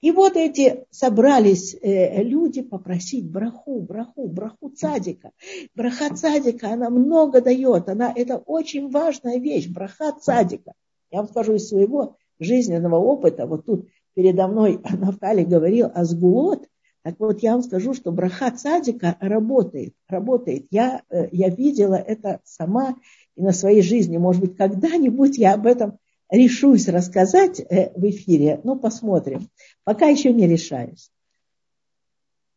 [0.00, 5.30] И вот эти собрались э, люди попросить браху, браху, браху цадика.
[5.74, 10.72] Браха цадика, она много дает, она, это очень важная вещь, браха цадика.
[11.10, 16.66] Я вам скажу из своего жизненного опыта, вот тут передо мной Нафтали говорил о сгулот,
[17.02, 20.66] так вот, я вам скажу, что браха цадика работает, работает.
[20.70, 22.96] Я, э, я видела это сама
[23.36, 24.18] и на своей жизни.
[24.18, 28.60] Может быть, когда-нибудь я об этом решусь рассказать э, в эфире.
[28.64, 29.48] Ну, посмотрим.
[29.84, 31.10] Пока еще не решаюсь.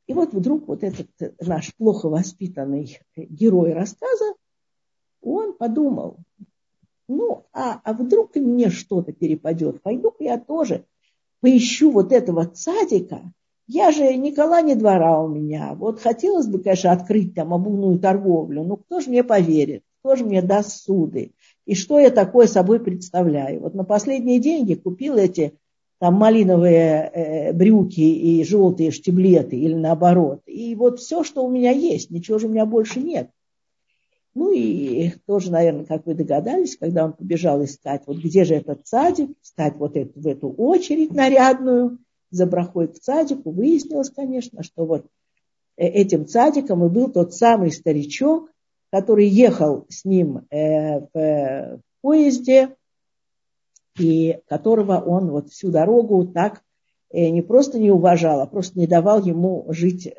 [0.07, 4.33] И вот вдруг вот этот э, наш плохо воспитанный герой рассказа,
[5.21, 6.17] он подумал,
[7.07, 10.85] ну, а, а вдруг и мне что-то перепадет, пойду-ка я тоже
[11.39, 13.21] поищу вот этого цадика,
[13.73, 15.73] я же Никола не двора у меня.
[15.73, 19.81] Вот хотелось бы, конечно, открыть там обувную торговлю, но кто же мне поверит?
[19.99, 21.31] Кто же мне даст суды?
[21.65, 23.61] И что я такое собой представляю?
[23.61, 25.53] Вот на последние деньги купил эти
[25.97, 30.41] там малиновые э, брюки и желтые штиблеты или наоборот.
[30.45, 33.31] И вот все, что у меня есть, ничего же у меня больше нет.
[34.35, 38.85] Ну и тоже, наверное, как вы догадались, когда он побежал искать, вот где же этот
[38.85, 41.97] садик, стать вот эту, в эту очередь нарядную–
[42.33, 45.05] за брахой к цадику, выяснилось, конечно, что вот
[45.77, 48.49] э, этим цадиком и был тот самый старичок,
[48.91, 52.75] который ехал с ним э, в поезде,
[53.99, 56.63] и которого он вот всю дорогу так
[57.11, 60.11] э, не просто не уважал, а просто не давал ему жить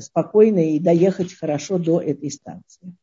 [0.00, 2.94] спокойно и доехать хорошо до этой станции.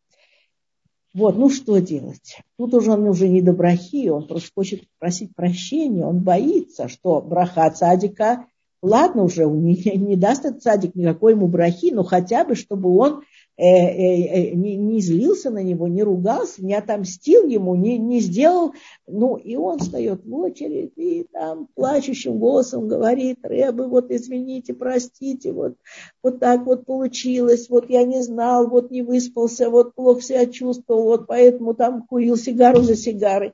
[1.17, 2.43] Вот, ну что делать?
[2.60, 7.23] Тут уже он уже не до брахи, он просто хочет просить прощения, он боится, что
[7.23, 8.45] браха цадика,
[8.84, 13.23] ладно уже, не, не даст этот цадик никакой ему брахи, но хотя бы, чтобы он
[13.58, 18.74] не, не злился на него, не ругался, не отомстил ему, не, не сделал.
[19.08, 25.52] Ну, и он встает в очередь и там плачущим голосом говорит, Рэбы, вот извините, простите,
[25.54, 25.76] вот,
[26.22, 31.04] вот так вот получилось, вот я не знал, вот не выспался, вот плохо себя чувствовал,
[31.04, 33.54] вот поэтому там курил сигару за сигарой.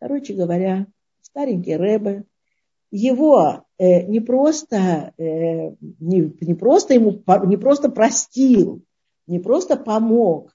[0.00, 0.86] Короче говоря,
[1.22, 2.24] старенький Рэбе,
[2.90, 8.82] его э, не просто, э, не, не просто ему, не просто простил,
[9.26, 10.50] не просто помог,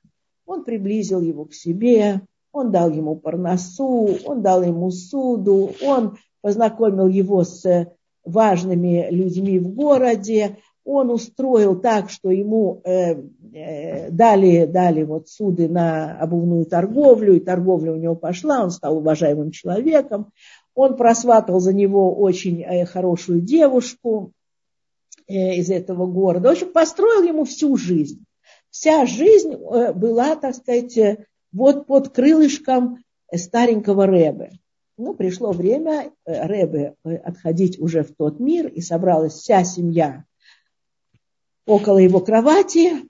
[0.45, 7.08] он приблизил его к себе, он дал ему парносу, он дал ему суду, он познакомил
[7.08, 7.88] его с
[8.25, 13.15] важными людьми в городе, он устроил так, что ему э,
[13.53, 18.97] э, дали, дали вот суды на обувную торговлю, и торговля у него пошла, он стал
[18.97, 20.32] уважаемым человеком,
[20.73, 24.32] он просватал за него очень э, хорошую девушку
[25.27, 28.23] э, из этого города, в общем, построил ему всю жизнь
[28.71, 33.03] вся жизнь э, была, так сказать, э, вот под крылышком
[33.34, 34.51] старенького Рэбе.
[34.97, 40.25] Ну, пришло время э, Рэбе отходить уже в тот мир, и собралась вся семья
[41.65, 43.10] около его кровати.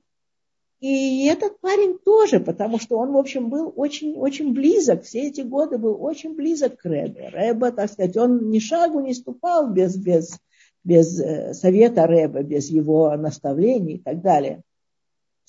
[0.79, 5.77] И этот парень тоже, потому что он, в общем, был очень-очень близок, все эти годы
[5.77, 7.29] был очень близок к Рэбе.
[7.33, 10.39] Рэбе, так сказать, он ни шагу не ступал без, без,
[10.85, 11.17] без
[11.57, 14.63] совета Рэбе, без его наставлений и так далее.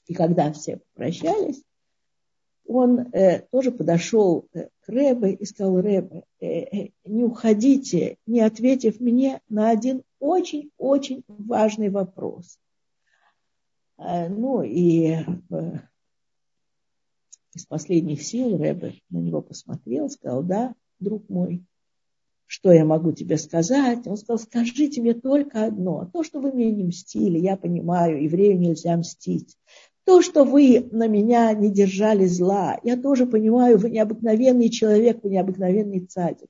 [0.07, 1.63] И когда все прощались,
[2.67, 8.41] он э, тоже подошел э, к Рэбе и сказал, Рэбе, э, э, не уходите, не
[8.41, 12.59] ответив мне на один очень-очень важный вопрос.
[13.99, 15.79] Э, ну и э,
[17.55, 21.65] из последних сил Рэбе на него посмотрел, сказал, да, друг мой,
[22.47, 24.07] что я могу тебе сказать?
[24.07, 26.11] Он сказал, скажите мне только одно.
[26.13, 29.57] То, что вы мне не мстили, я понимаю, еврею нельзя мстить.
[30.11, 35.31] То, что вы на меня не держали зла, я тоже понимаю, вы необыкновенный человек, вы
[35.31, 36.49] необыкновенный цадик.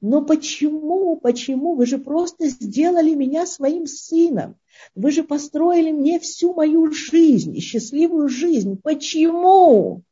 [0.00, 1.74] Но почему, почему?
[1.74, 4.54] Вы же просто сделали меня своим сыном.
[4.94, 8.78] Вы же построили мне всю мою жизнь, счастливую жизнь.
[8.80, 10.02] Почему?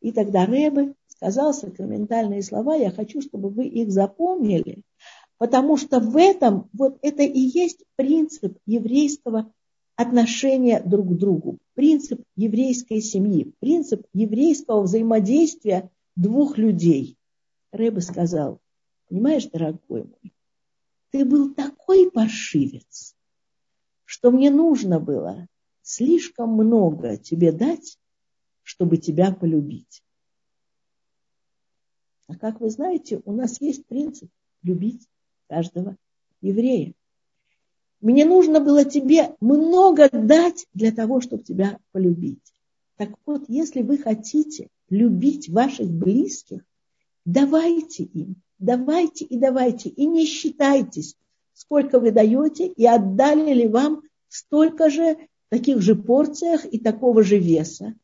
[0.00, 4.80] И тогда Рэбе сказал сакраментальные слова, я хочу, чтобы вы их запомнили,
[5.36, 9.52] потому что в этом, вот это и есть принцип еврейского
[9.96, 17.18] отношения друг к другу, принцип еврейской семьи, принцип еврейского взаимодействия двух людей.
[17.72, 18.60] Рэбе сказал,
[19.08, 20.34] понимаешь, дорогой мой,
[21.10, 23.14] ты был такой паршивец,
[24.04, 25.48] что мне нужно было
[25.82, 27.98] слишком много тебе дать,
[28.62, 30.02] чтобы тебя полюбить.
[32.26, 34.30] А как вы знаете, у нас есть принцип
[34.62, 35.08] любить
[35.46, 35.96] каждого
[36.40, 36.94] еврея.
[38.04, 42.52] Мне нужно было тебе много дать для того, чтобы тебя полюбить.
[42.98, 46.60] Так вот, если вы хотите любить ваших близких,
[47.24, 51.16] давайте им, давайте и давайте, и не считайтесь,
[51.54, 55.16] сколько вы даете, и отдали ли вам столько же,
[55.48, 57.94] таких же порциях и такого же веса.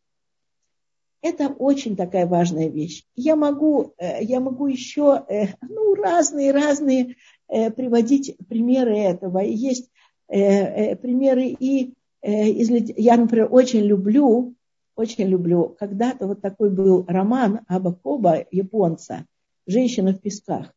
[1.20, 3.04] Это очень такая важная вещь.
[3.16, 7.16] Я могу, э, я могу еще э, ну, разные-разные
[7.50, 9.40] приводить примеры этого.
[9.40, 9.90] Есть
[10.28, 14.54] примеры и из, я, например, очень люблю,
[14.94, 19.26] очень люблю, когда-то вот такой был роман Абакоба, японца,
[19.66, 20.72] «Женщина в песках».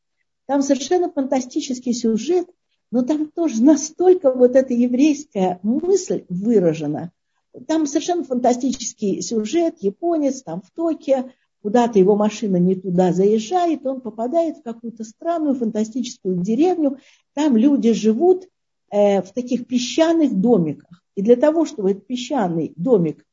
[0.46, 2.48] Там совершенно фантастический сюжет,
[2.92, 7.12] но там тоже настолько вот эта еврейская мысль выражена–
[7.68, 9.76] там совершенно фантастический сюжет.
[9.80, 11.30] Японец там в Токио,
[11.64, 16.98] куда-то его машина не туда заезжает, он попадает в какую-то странную фантастическую деревню.
[17.34, 18.48] Там люди живут
[18.92, 21.02] э, в таких песчаных домиках.
[21.16, 23.26] И для того, чтобы этот песчаный домик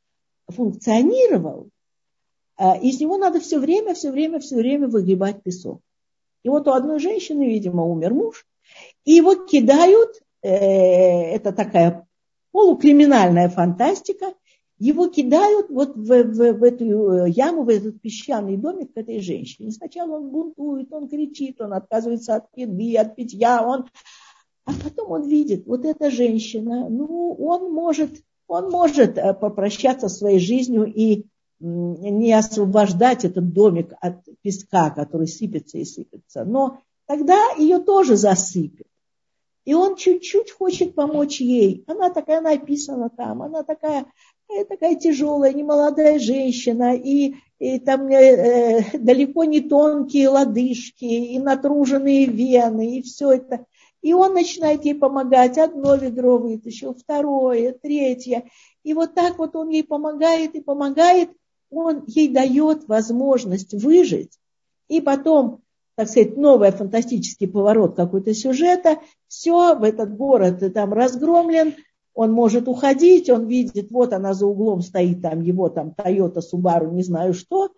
[0.47, 1.70] функционировал,
[2.57, 5.81] э, из него надо все время, все время, все время выгребать песок.
[6.45, 8.47] И вот у одной женщины, видимо, умер муж,
[9.05, 12.07] и его кидают, э, это такая
[12.53, 14.35] полукриминальная фантастика,
[14.81, 19.20] его кидают вот в, в, в эту э, яму, в этот песчаный домик к этой
[19.20, 19.70] женщине.
[19.70, 23.87] Сначала он бунтует, он кричит, он отказывается от еды, от питья, он...
[24.64, 28.11] а потом он видит, вот эта женщина, ну, он может,
[28.49, 31.26] он может э, попрощаться своей жизнью и
[31.61, 36.45] не освобождать этот домик от песка, который сыпется и сыпется.
[36.45, 38.87] Но тогда ее тоже засыпет.
[39.66, 41.85] И он чуть-чуть хочет помочь ей.
[41.87, 44.07] Она такая написана там, она такая,
[44.68, 52.26] такая тяжелая, немолодая женщина, и, и там э, э, далеко не тонкие лодыжки, и натруженные
[52.26, 53.66] вены, и все это.
[54.03, 55.59] И он начинает ей помогать.
[55.59, 58.44] Одно ведро вытащил, второе, третье.
[58.82, 61.30] И вот так вот он ей помогает и помогает.
[61.70, 64.38] Он ей дает возможность выжить.
[64.88, 65.61] И потом
[66.01, 71.74] так сказать, новый фантастический поворот какой-то сюжета, все, в этот город там разгромлен,
[72.14, 76.92] он может уходить, он видит, вот она за углом стоит, там его там Toyota, Subaru,
[76.92, 77.72] не знаю что,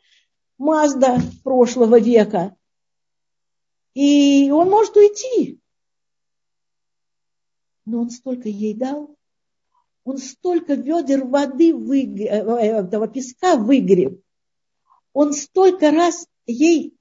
[0.58, 2.56] Мазда прошлого века,
[3.94, 5.58] и он может уйти.
[7.84, 9.16] Но он столько ей дал,
[10.04, 14.20] он столько ведер воды, выгреб, э, э, этого песка выгреб,
[15.12, 16.96] он столько раз ей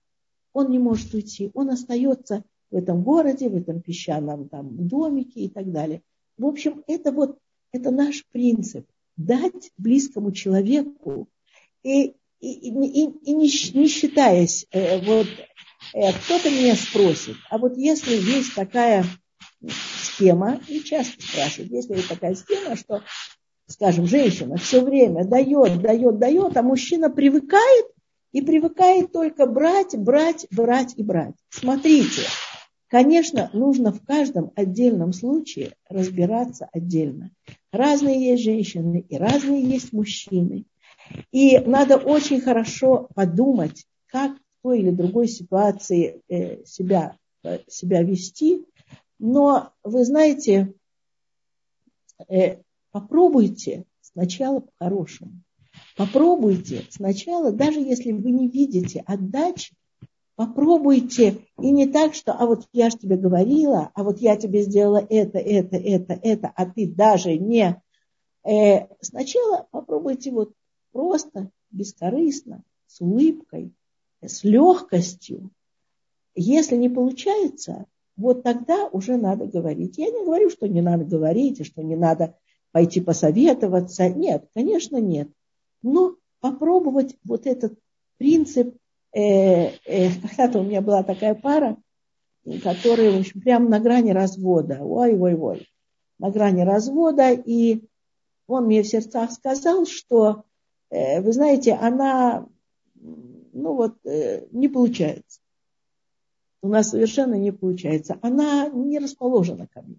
[0.53, 5.49] он не может уйти, он остается в этом городе, в этом песчаном там, домике и
[5.49, 6.01] так далее.
[6.41, 7.37] В общем, это вот
[7.71, 11.29] это наш принцип дать близкому человеку
[11.83, 15.27] и, и, и, и не, не считаясь, э, вот
[15.93, 19.05] э, кто-то меня спросит, а вот если есть такая
[19.67, 23.03] схема, и часто спрашивают, если есть такая схема, что,
[23.67, 27.85] скажем, женщина все время дает, дает, дает, а мужчина привыкает
[28.31, 31.35] и привыкает только брать, брать, брать и брать.
[31.49, 32.23] Смотрите,
[32.91, 37.31] конечно, нужно в каждом отдельном случае разбираться отдельно.
[37.71, 40.65] Разные есть женщины и разные есть мужчины.
[41.31, 48.03] И надо очень хорошо подумать, как в той или другой ситуации э, себя, э, себя
[48.03, 48.65] вести.
[49.19, 50.73] Но вы знаете,
[52.27, 52.57] э,
[52.91, 55.41] попробуйте сначала по-хорошему.
[55.95, 59.75] Попробуйте сначала, даже если вы не видите отдачи,
[60.45, 61.45] попробуйте.
[61.59, 64.97] И не так, что, а вот я же тебе говорила, а вот я тебе сделала
[64.97, 67.81] это, это, это, это, а ты даже не.
[68.43, 70.53] Э, сначала попробуйте вот
[70.91, 73.73] просто, бескорыстно, с улыбкой,
[74.23, 75.51] с легкостью.
[76.33, 77.85] Если не получается,
[78.17, 79.97] вот тогда уже надо говорить.
[79.97, 82.35] Я не говорю, что не надо говорить, и что не надо
[82.71, 84.09] пойти посоветоваться.
[84.09, 85.29] Нет, конечно, нет
[85.81, 87.77] но попробовать вот этот
[88.17, 88.75] принцип.
[89.13, 91.77] Э, э, когда-то у меня была такая пара,
[92.63, 94.79] которая, в общем, прямо на грани развода.
[94.81, 95.67] Ой-ой-ой.
[96.17, 97.31] На грани развода.
[97.31, 97.83] И
[98.47, 100.43] он мне в сердцах сказал, что,
[100.89, 102.47] э, вы знаете, она,
[102.95, 105.39] ну вот, не получается.
[106.61, 108.17] У нас совершенно не получается.
[108.21, 109.97] Она не расположена ко мне.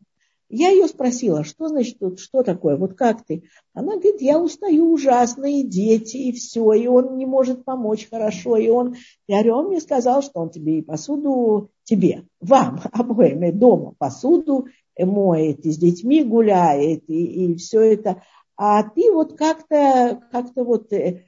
[0.54, 3.44] Я ее спросила, что значит, что такое, вот как ты?
[3.72, 8.58] Она говорит, я устаю ужасно, и дети, и все, и он не может помочь хорошо,
[8.58, 8.96] и он,
[9.26, 13.94] я говорю, он мне сказал, что он тебе и посуду, тебе, вам обоим, и дома
[13.96, 14.66] посуду
[14.98, 18.22] моет, и с детьми гуляет, и, и все это.
[18.54, 21.24] А ты вот как-то, как-то вот, э,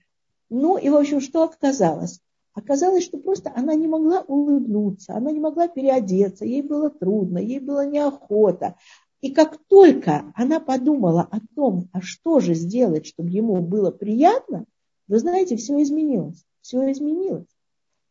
[0.51, 2.21] ну и в общем, что оказалось?
[2.53, 7.59] Оказалось, что просто она не могла улыбнуться, она не могла переодеться, ей было трудно, ей
[7.59, 8.77] было неохота.
[9.25, 14.67] И как только она подумала о том, а что же сделать, чтобы ему было приятно,
[15.09, 16.45] вы знаете, все изменилось.
[16.61, 17.49] Все изменилось.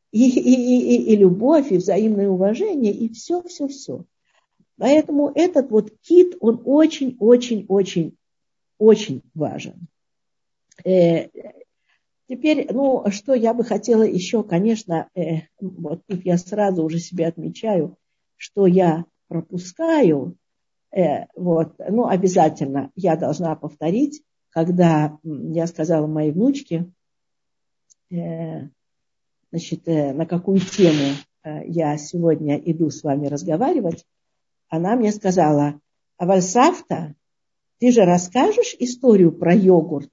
[0.10, 4.06] И, и, и, и любовь, и взаимное уважение, и все, все, все.
[4.78, 8.18] Поэтому этот вот кит, он очень, очень, очень,
[8.80, 9.88] очень важен.
[10.84, 11.28] Э,
[12.28, 17.28] теперь, ну, что я бы хотела еще, конечно, э, вот тут я сразу уже себе
[17.28, 17.98] отмечаю,
[18.36, 20.38] что я пропускаю,
[21.36, 24.24] вот, ну, обязательно я должна повторить,
[24.54, 26.92] когда я сказала моей внучке,
[28.12, 28.68] э,
[29.52, 34.06] значит, э, на какую тему э, я сегодня иду с вами разговаривать,
[34.70, 35.80] она мне сказала,
[36.18, 37.16] а Вальсафта,
[37.80, 40.10] ты же расскажешь историю про йогурт?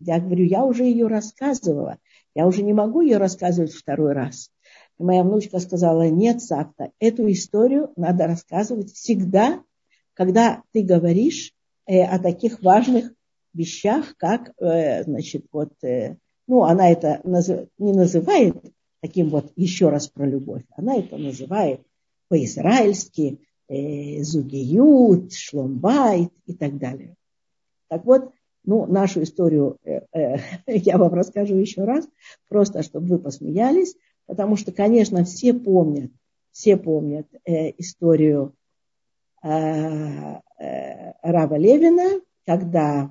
[0.00, 1.98] Я говорю, я уже ее рассказывала,
[2.34, 4.50] я уже не могу ее рассказывать второй раз.
[4.98, 9.62] И моя внучка сказала, нет, Сафта, эту историю надо рассказывать всегда,
[10.14, 11.52] когда ты говоришь
[11.86, 13.12] э, о таких важных
[13.54, 17.48] вещах, как, э, значит, вот, э, ну, она это наз,
[17.78, 18.56] не называет
[19.00, 21.80] таким вот еще раз про любовь, она это называет
[22.28, 27.14] по-израильски, э, Зугиют, Шломбайт и так далее.
[27.88, 28.32] Так вот,
[28.64, 30.36] ну, нашу историю э, э,
[30.66, 32.08] я вам расскажу еще раз,
[32.48, 33.96] просто чтобы вы посмеялись,
[34.26, 36.10] потому что, конечно, все помнят,
[36.52, 38.54] все помнят э, историю
[39.42, 40.42] Рава
[41.56, 43.10] Левина, когда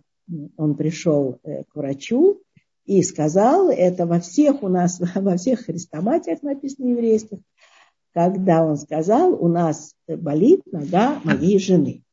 [0.58, 2.42] он пришел э, к врачу
[2.86, 7.40] и сказал, это во всех у нас, во всех хрестоматиях написано еврейских,
[8.14, 12.04] когда он сказал, у нас болит нога моей жены.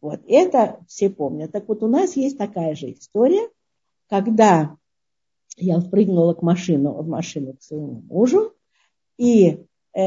[0.00, 1.52] Вот, это все помнят.
[1.52, 3.48] Так вот, у нас есть такая же история,
[4.08, 4.76] когда
[5.56, 8.54] я впрыгнула к машину, в машину к своему мужу,
[9.18, 10.00] и, э,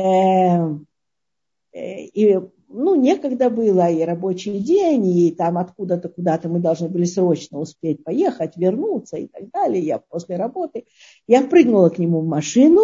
[1.73, 2.39] э, и
[2.73, 8.03] ну, некогда было, и рабочий день, и там откуда-то куда-то мы должны были срочно успеть
[8.03, 9.83] поехать, вернуться и так далее.
[9.83, 10.85] Я после работы,
[11.27, 12.81] я впрыгнула к нему в машину,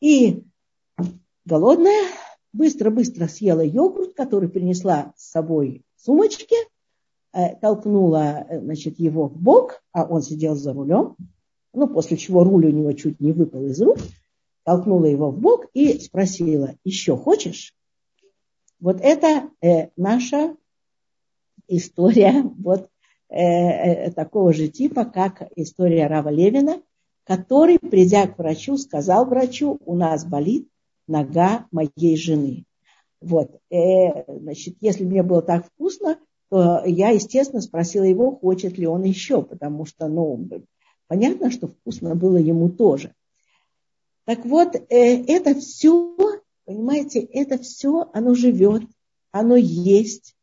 [0.00, 0.42] и
[1.44, 2.04] голодная,
[2.52, 6.56] быстро-быстро съела йогурт, который принесла с собой в сумочке,
[7.32, 11.16] э, толкнула э, значит, его в бок, а он сидел за рулем,
[11.72, 13.98] ну, после чего руль у него чуть не выпал из рук,
[14.64, 17.74] толкнула его в бок и спросила, еще хочешь?
[18.80, 20.56] Вот это э, наша
[21.68, 22.88] история вот
[23.28, 26.82] э, э, такого же типа, как история Рава Левина,
[27.24, 30.68] который, придя к врачу, сказал врачу, у нас болит
[31.06, 32.64] нога моей жены.
[33.20, 36.18] Вот, э, значит, если мне было так вкусно,
[36.48, 40.48] то я, естественно, спросила его, хочет ли он еще, потому что, ну,
[41.06, 43.14] понятно, что вкусно было ему тоже.
[44.24, 46.16] Так вот, э, это все,
[46.64, 48.82] понимаете, это все, оно живет,
[49.32, 50.34] оно есть,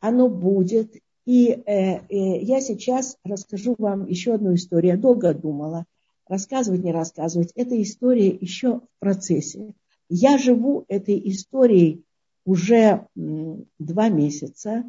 [0.00, 0.94] оно будет.
[1.24, 4.94] И э, э, я сейчас расскажу вам еще одну историю.
[4.94, 5.84] Я долго думала,
[6.28, 7.52] рассказывать, не рассказывать.
[7.54, 9.74] Эта история еще в процессе.
[10.08, 12.04] Я живу этой историей
[12.44, 14.84] уже два месяца.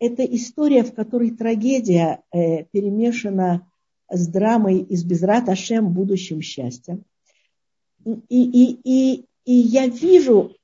[0.00, 3.68] Это история, в которой трагедия э, перемешана
[4.10, 7.04] с драмой из Безрат Ашем будущим счастьем.
[8.04, 10.54] И, и, и, и я вижу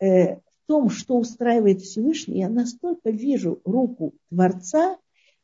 [0.00, 4.98] э, в том, что устраивает Всевышний, я настолько вижу руку Творца,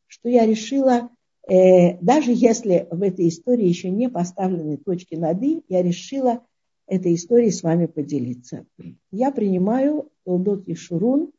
[0.05, 1.09] что я решила,
[1.49, 6.45] э, даже если в этой истории еще не поставлены точки над «и», я решила
[6.85, 8.67] этой историей с вами поделиться.
[9.11, 11.31] Я принимаю Толдот Ишурун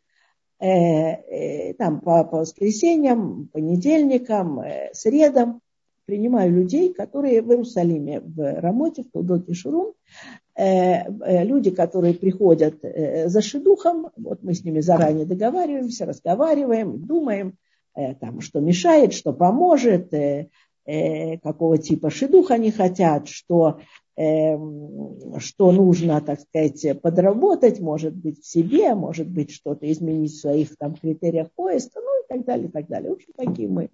[0.59, 5.61] э, э, там по, по воскресеньям, понедельникам, э, средам.
[6.07, 12.85] Принимаю людей, которые в Иерусалиме, в Рамоте, в Толдот Ишурун, э, э, люди, которые приходят
[12.85, 17.57] э, за шедухом, вот мы с ними заранее договариваемся, разговариваем, думаем,
[17.95, 20.49] э, там, что мешает, что поможет, э,
[20.85, 23.79] э, какого типа шедух они хотят, что
[24.15, 30.77] что нужно, так сказать, подработать, может быть, в себе, может быть, что-то изменить в своих
[30.77, 33.09] там критериях поиска, ну и так далее, и так далее.
[33.09, 33.89] В общем, такие мы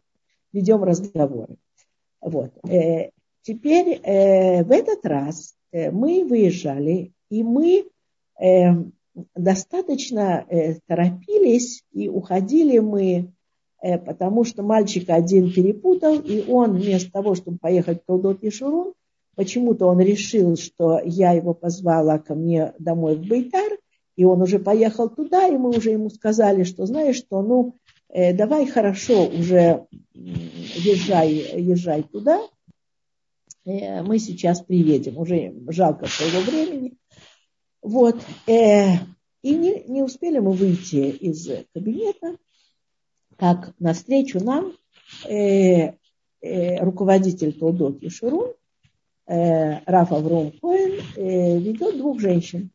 [0.52, 1.54] ведем разговоры.
[2.20, 2.50] Вот.
[3.38, 7.84] Э, теперь э, в этот раз э, мы выезжали, и мы
[9.34, 10.46] достаточно
[10.86, 13.32] торопились, и уходили мы,
[13.80, 18.94] потому что мальчик один перепутал, и он вместо того, чтобы поехать в Толдот и Шурун,
[19.38, 23.78] Почему-то он решил, что я его позвала ко мне домой в Бейтар,
[24.16, 27.76] и он уже поехал туда, и мы уже ему сказали, что знаешь что, ну,
[28.08, 32.40] э, давай хорошо уже езжай, езжай туда.
[33.68, 35.18] Э, мы сейчас приедем.
[35.18, 36.96] Уже жалко своего времени.
[37.82, 38.16] Вот.
[38.46, 38.94] Э,
[39.42, 42.36] и не, не успели мы выйти из кабинета,
[43.36, 44.72] как навстречу нам
[45.28, 45.92] э,
[46.80, 48.52] руководитель Толдот Ешурун,
[49.26, 52.70] э, Раф Авром Коэн, ведет двух женщин.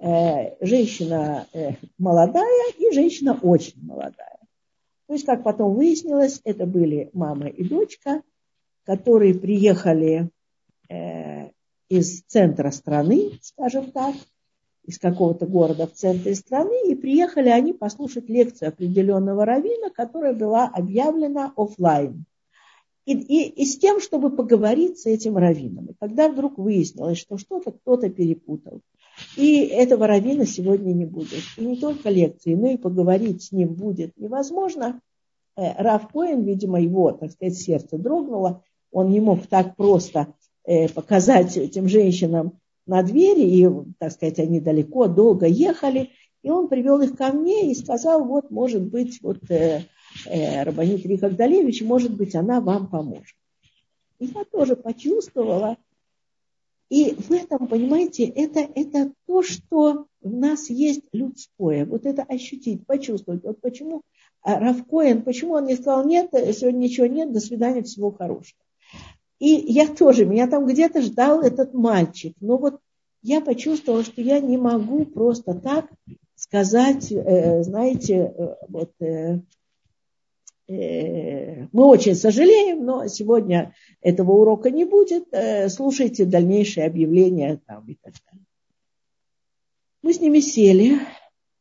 [0.00, 1.48] Женщина
[1.98, 4.38] молодая и женщина очень молодая.
[5.08, 8.22] То есть, как потом выяснилось, это были мама и дочка,
[8.88, 10.30] которые приехали
[10.88, 11.50] э,
[11.90, 14.14] из центра страны, скажем так,
[14.82, 20.68] из какого-то города в центре страны, и приехали они послушать лекцию определенного равина, которая была
[20.68, 22.24] объявлена офлайн.
[23.04, 25.88] И, и, и с тем, чтобы поговорить с этим раввином.
[25.88, 28.80] И когда вдруг выяснилось, что что-то кто-то перепутал,
[29.36, 31.42] и этого равина сегодня не будет.
[31.58, 35.02] И не только лекции, но и поговорить с ним будет невозможно.
[35.58, 38.62] Э, Рав Коэн, видимо, его, так сказать, сердце дрогнуло.
[38.92, 40.34] Он не мог так просто
[40.64, 43.68] э, показать этим женщинам на двери, и,
[43.98, 46.10] так сказать, они далеко, долго ехали,
[46.42, 49.84] и он привел их ко мне и сказал, вот, может быть, вот э,
[50.26, 53.36] э, Рабанит Рихак Далевич, может быть, она вам поможет.
[54.18, 55.76] И я тоже почувствовала,
[56.88, 61.84] и в этом, понимаете, это, это то, что в нас есть людское.
[61.84, 63.44] Вот это ощутить, почувствовать.
[63.44, 64.02] Вот почему
[64.42, 68.58] Равкоин, почему он не сказал, нет, сегодня ничего нет, до свидания, всего хорошего.
[69.38, 72.34] И я тоже, меня там где-то ждал этот мальчик.
[72.40, 72.80] Но вот
[73.22, 75.90] я почувствовала, что я не могу просто так
[76.34, 79.40] сказать, э, знаете, э, вот э,
[80.68, 85.26] э, мы очень сожалеем, но сегодня этого урока не будет.
[85.32, 88.46] Э, слушайте дальнейшие объявления там и так далее.
[90.02, 91.00] Мы с ними сели,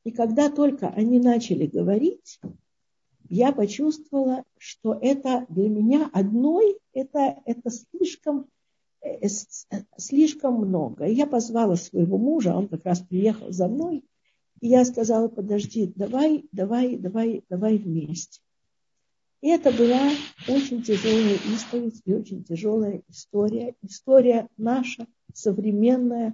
[0.03, 2.39] и когда только они начали говорить,
[3.29, 8.47] я почувствовала, что это для меня одной, это, это слишком,
[9.01, 9.27] э,
[9.97, 11.05] слишком много.
[11.05, 14.03] Я позвала своего мужа, он как раз приехал за мной,
[14.61, 18.41] и я сказала, подожди, давай, давай, давай, давай вместе.
[19.41, 20.09] И это была
[20.47, 23.75] очень тяжелая исповедь и очень тяжелая история.
[23.83, 26.33] История наша, современная,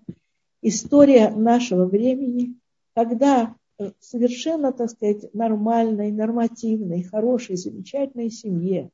[0.62, 2.56] история нашего времени,
[2.96, 3.56] когда
[4.00, 8.90] совершенно, так сказать, нормальной, нормативной, хорошей, замечательной семье.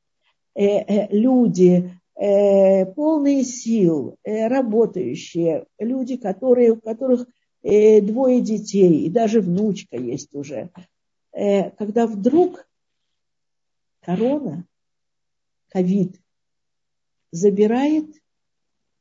[0.56, 7.28] Э, э, люди, э, полные сил, работающие, люди, которые, у которых
[7.62, 10.70] двое детей, и даже внучка есть уже,
[11.32, 12.66] когда вдруг
[14.00, 14.66] корона,
[15.68, 16.16] ковид,
[17.32, 18.20] забирает э,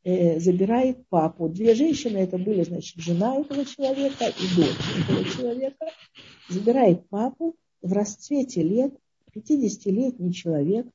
[0.04, 1.48] забирает папу.
[1.48, 5.86] Две женщины, это были, значит, жена этого человека и дочь этого человека,
[6.48, 8.94] забирает папу в расцвете лет,
[9.34, 10.86] 50-летний человек,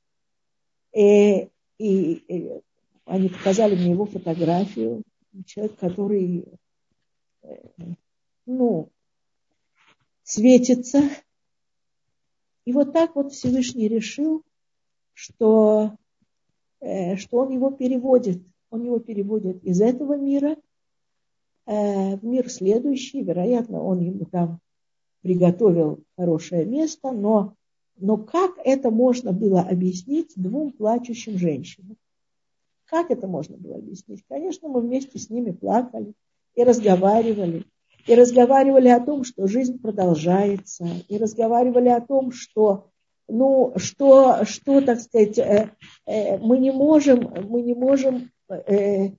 [0.94, 1.48] э,
[1.78, 2.62] и э,
[3.06, 5.04] они показали мне его фотографию,
[5.46, 6.46] человек, который,
[7.44, 7.56] э,
[8.46, 8.90] ну,
[10.24, 11.10] светится.
[12.66, 14.44] И вот так вот Всевышний решил,
[15.14, 15.98] что,
[16.80, 18.42] э, что он его переводит
[18.74, 20.58] он его переводит из этого мира
[21.68, 23.22] э, в мир следующий.
[23.22, 24.60] Вероятно, он ему там
[25.22, 27.54] приготовил хорошее место, но,
[27.98, 31.98] но как это можно было объяснить двум плачущим женщинам?
[32.86, 34.24] Как это можно было объяснить?
[34.28, 36.14] Конечно, мы вместе с ними плакали
[36.56, 37.66] и разговаривали.
[38.08, 40.88] И разговаривали о том, что жизнь продолжается.
[41.08, 42.88] И разговаривали о том, что
[43.28, 45.72] ну, что, что, так сказать, э,
[46.06, 49.12] э, мы не можем, мы не можем э,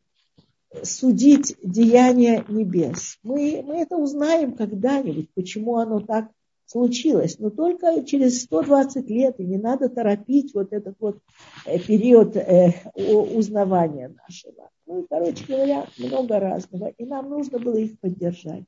[0.82, 3.18] судить деяния небес.
[3.22, 6.30] Мы, мы это узнаем когда-нибудь, почему оно так
[6.66, 11.18] случилось, но только через 120 лет, и не надо торопить вот этот вот
[11.66, 14.70] э, период э, узнавания нашего.
[14.87, 18.64] Ну и, короче говоря, много разного, и нам нужно было их поддержать.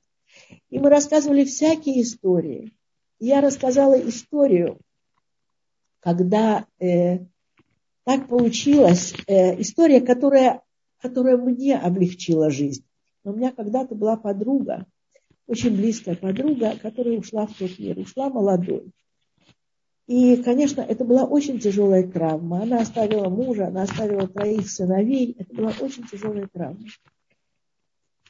[0.71, 2.73] И мы рассказывали всякие истории.
[3.19, 4.79] Я рассказала историю,
[6.01, 7.21] когда э,
[8.07, 9.14] так получилось.
[9.26, 10.62] Э, история, которая,
[11.02, 12.84] которая мне облегчила жизнь.
[13.24, 14.86] Но у меня когда-то была подруга,
[15.48, 18.92] очень близкая подруга, которая ушла в тот мир, ушла молодой.
[20.07, 22.62] И, конечно, это была очень тяжелая травма.
[22.62, 25.34] Она оставила мужа, она оставила троих сыновей.
[25.36, 26.86] Это была очень тяжелая травма.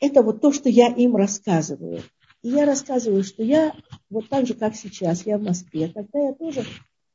[0.00, 2.00] Это вот то, что я им рассказываю.
[2.40, 3.74] И я рассказываю, что я,
[4.08, 6.64] вот так же, как сейчас, я в Москве, тогда я тоже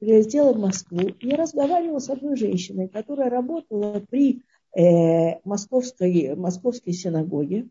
[0.02, 4.42] прилетела в Москву и разговаривала с одной женщиной, которая работала при
[4.76, 7.68] э, московской, московской синагоге.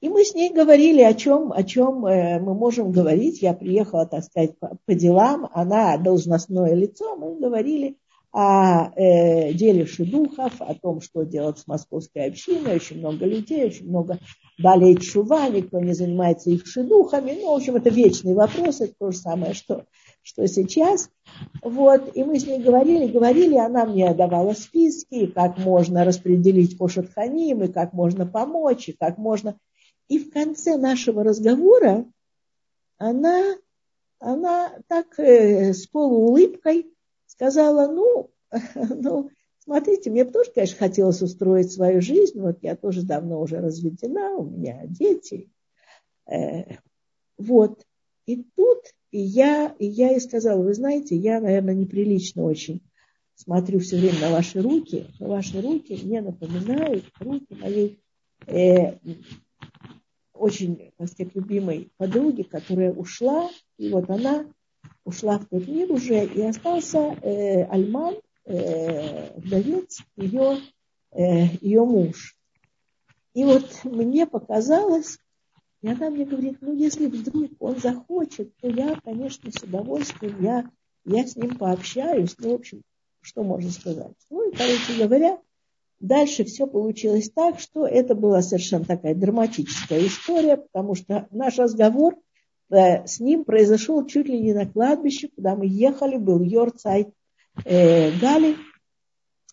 [0.00, 3.40] И мы с ней говорили, о чем, о чем э, мы можем говорить.
[3.40, 7.16] Я приехала, так сказать, по, по делам, она должностное лицо.
[7.16, 7.96] Мы говорили
[8.32, 12.76] о э, деле шедухов, о том, что делать с московской общиной.
[12.76, 14.18] Очень много людей, очень много
[14.58, 17.38] болеет шува, никто не занимается их шедухами.
[17.40, 19.84] Ну, в общем, это вечный вопрос, это то же самое, что,
[20.22, 21.10] что сейчас.
[21.62, 26.88] Вот, и мы с ней говорили, говорили, она мне давала списки, как можно распределить по
[26.88, 29.58] шатханим, и как можно помочь, и как можно...
[30.08, 32.04] И в конце нашего разговора
[32.98, 33.56] она,
[34.18, 36.92] она так э, с полуулыбкой
[37.26, 38.30] сказала, ну,
[38.74, 42.40] ну, смотрите, мне бы тоже, конечно, хотелось устроить свою жизнь.
[42.40, 45.50] Вот я тоже давно уже разведена, у меня дети.
[46.26, 46.64] Э,
[47.38, 47.86] вот.
[48.26, 52.82] И тут и я, и я ей сказала, вы знаете, я, наверное, неприлично очень
[53.34, 57.98] смотрю все время на ваши руки, но ваши руки мне напоминают руки моей
[58.46, 58.98] э,
[60.34, 64.46] очень, так сказать, любимой подруги, которая ушла, и вот она
[65.04, 70.58] ушла в тот мир уже, и остался э, Альман, э, вдовец, ее,
[71.12, 72.36] э, ее муж.
[73.34, 75.18] И вот мне показалось,
[75.82, 80.70] и она мне говорит, ну если вдруг он захочет, то я, конечно, с удовольствием, я,
[81.04, 82.36] я с ним пообщаюсь.
[82.38, 82.82] Ну, в общем,
[83.22, 84.14] что можно сказать.
[84.28, 85.38] Ну и, короче говоря,
[86.00, 92.16] дальше все получилось так, что это была совершенно такая драматическая история, потому что наш разговор
[92.70, 97.08] Э, с ним произошел чуть ли не на кладбище, куда мы ехали, был Йорцайт
[97.64, 98.56] э, Гали,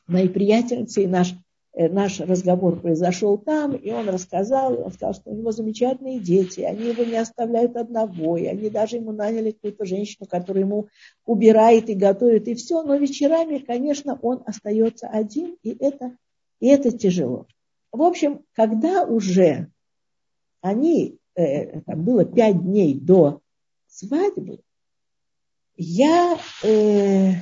[0.06, 1.34] моей приятельницы, и наш,
[1.74, 6.90] наш разговор произошел там, и он рассказал, он сказал, что у него замечательные дети, они
[6.90, 10.88] его не оставляют одного, и они даже ему наняли какую-то женщину, которая ему
[11.26, 16.18] убирает и готовит, и все, но вечерами, конечно, он остается один, и это,
[16.60, 17.46] и это тяжело.
[17.92, 19.72] В общем, когда уже
[20.62, 23.42] они э, там было пять дней до
[23.88, 24.60] свадьбы,
[25.78, 27.34] я э,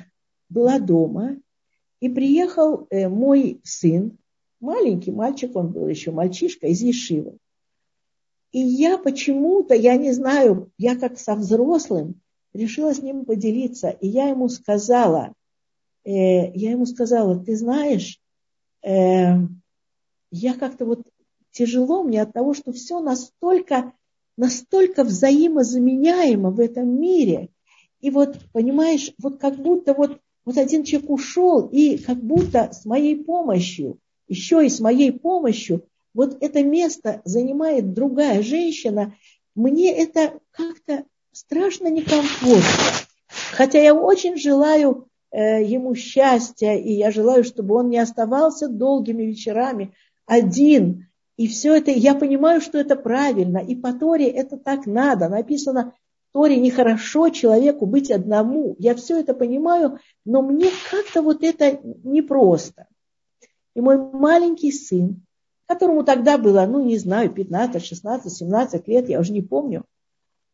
[0.50, 1.38] была дома,
[2.06, 4.20] и приехал э, мой сын,
[4.60, 7.40] маленький мальчик, он был еще мальчишка, из Ешивы.
[8.52, 12.22] И я почему-то, я не знаю, я как со взрослым
[12.54, 13.90] решила с ним поделиться.
[13.90, 15.34] И я ему сказала,
[16.04, 16.12] э,
[16.54, 18.20] я ему сказала, ты знаешь,
[18.84, 19.34] э,
[20.30, 21.08] я как-то вот
[21.50, 23.94] тяжело мне от того, что все настолько,
[24.38, 27.50] настолько взаимозаменяемо в этом мире.
[28.00, 32.86] И вот, понимаешь, вот как будто вот, вот один человек ушел, и как будто с
[32.86, 39.14] моей помощью, еще и с моей помощью, вот это место занимает другая женщина,
[39.56, 42.62] мне это как-то страшно некомфортно.
[43.52, 49.24] Хотя я очень желаю э, ему счастья, и я желаю, чтобы он не оставался долгими
[49.24, 49.94] вечерами
[50.26, 53.58] один, и все это, я понимаю, что это правильно.
[53.58, 55.28] И по Торе это так надо.
[55.28, 55.94] Написано,
[56.36, 58.76] Торе нехорошо человеку быть одному.
[58.78, 62.88] Я все это понимаю, но мне как-то вот это непросто.
[63.74, 65.26] И мой маленький сын,
[65.66, 69.86] которому тогда было, ну не знаю, 15, 16, 17 лет, я уже не помню,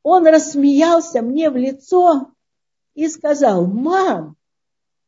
[0.03, 2.27] он рассмеялся мне в лицо
[2.93, 4.35] и сказал, мам,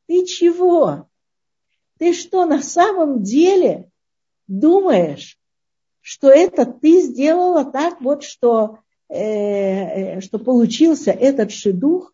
[0.08, 1.08] ты чего?
[2.00, 3.92] Ты что, на самом деле
[4.48, 5.38] думаешь,
[6.02, 8.80] что это ты сделала так вот, что,
[9.10, 12.14] э, что получился этот шедух.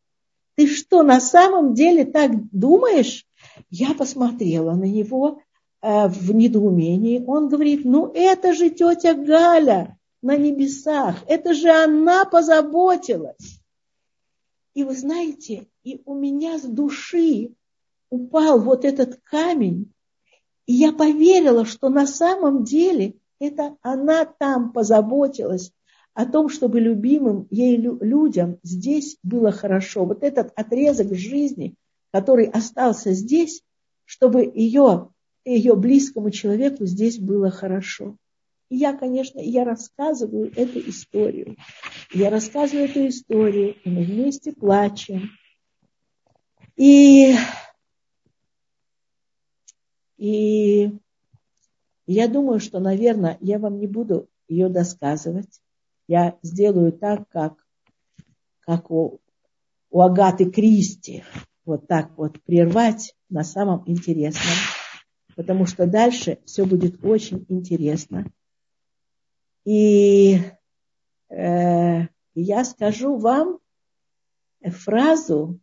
[0.55, 3.25] Ты что, на самом деле так думаешь?
[3.69, 5.41] Я посмотрела на него
[5.81, 7.23] э, в недоумении.
[7.25, 11.23] Он говорит, ну это же тетя Галя на небесах.
[11.27, 13.61] Это же она позаботилась.
[14.73, 17.53] И вы знаете, и у меня с души
[18.09, 19.91] упал вот этот камень,
[20.65, 25.71] и я поверила, что на самом деле это она там позаботилась
[26.19, 30.03] о том, чтобы любимым ей людям здесь было хорошо.
[30.03, 31.75] Вот этот отрезок жизни,
[32.11, 33.63] который остался здесь,
[34.03, 35.11] чтобы ее,
[35.45, 38.17] ее близкому человеку здесь было хорошо.
[38.67, 41.55] И я, конечно, я рассказываю эту историю.
[42.13, 45.29] Я рассказываю эту историю, и мы вместе плачем.
[46.75, 47.33] И,
[50.17, 50.91] и
[52.07, 55.61] я думаю, что, наверное, я вам не буду ее досказывать.
[56.09, 57.63] Я сделаю так, как,
[58.61, 59.21] как у,
[59.91, 61.23] у Агаты Кристи.
[61.65, 64.55] Вот так вот прервать на самом интересном.
[65.35, 68.25] Потому что дальше все будет очень интересно.
[69.65, 70.39] И
[71.29, 73.59] э, я скажу вам
[74.63, 75.59] фразу,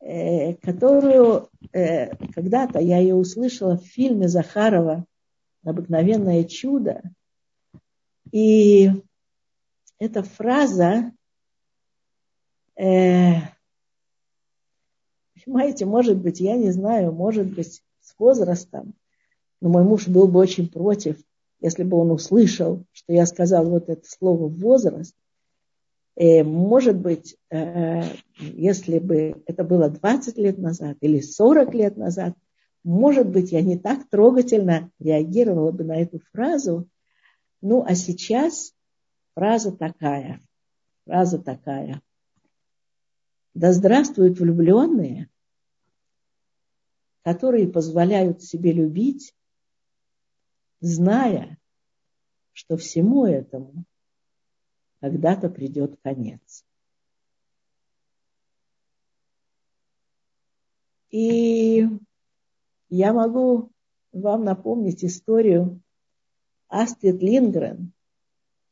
[0.00, 5.06] э, которую э, когда-то я ее услышала в фильме Захарова
[5.62, 7.02] обыкновенное чудо.
[8.32, 8.90] И
[9.98, 11.12] эта фраза,
[12.76, 13.40] э,
[15.44, 18.92] Понимаете, может быть, я не знаю, может быть, с возрастом,
[19.62, 21.16] но мой муж был бы очень против,
[21.60, 25.14] если бы он услышал, что я сказал вот это слово возраст.
[26.16, 28.02] И, может быть, э,
[28.38, 32.34] если бы это было 20 лет назад или 40 лет назад,
[32.84, 36.86] может быть, я не так трогательно реагировала бы на эту фразу.
[37.62, 38.74] Ну, а сейчас
[39.38, 40.40] фраза такая,
[41.04, 42.02] фраза такая.
[43.54, 45.30] Да здравствуют влюбленные,
[47.22, 49.36] которые позволяют себе любить,
[50.80, 51.56] зная,
[52.52, 53.84] что всему этому
[54.98, 56.64] когда-то придет конец.
[61.10, 61.86] И
[62.88, 63.70] я могу
[64.10, 65.80] вам напомнить историю
[66.66, 67.92] Астрид Лингрен,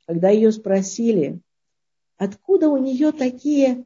[0.06, 1.40] когда ее спросили,
[2.16, 3.84] откуда у нее такие,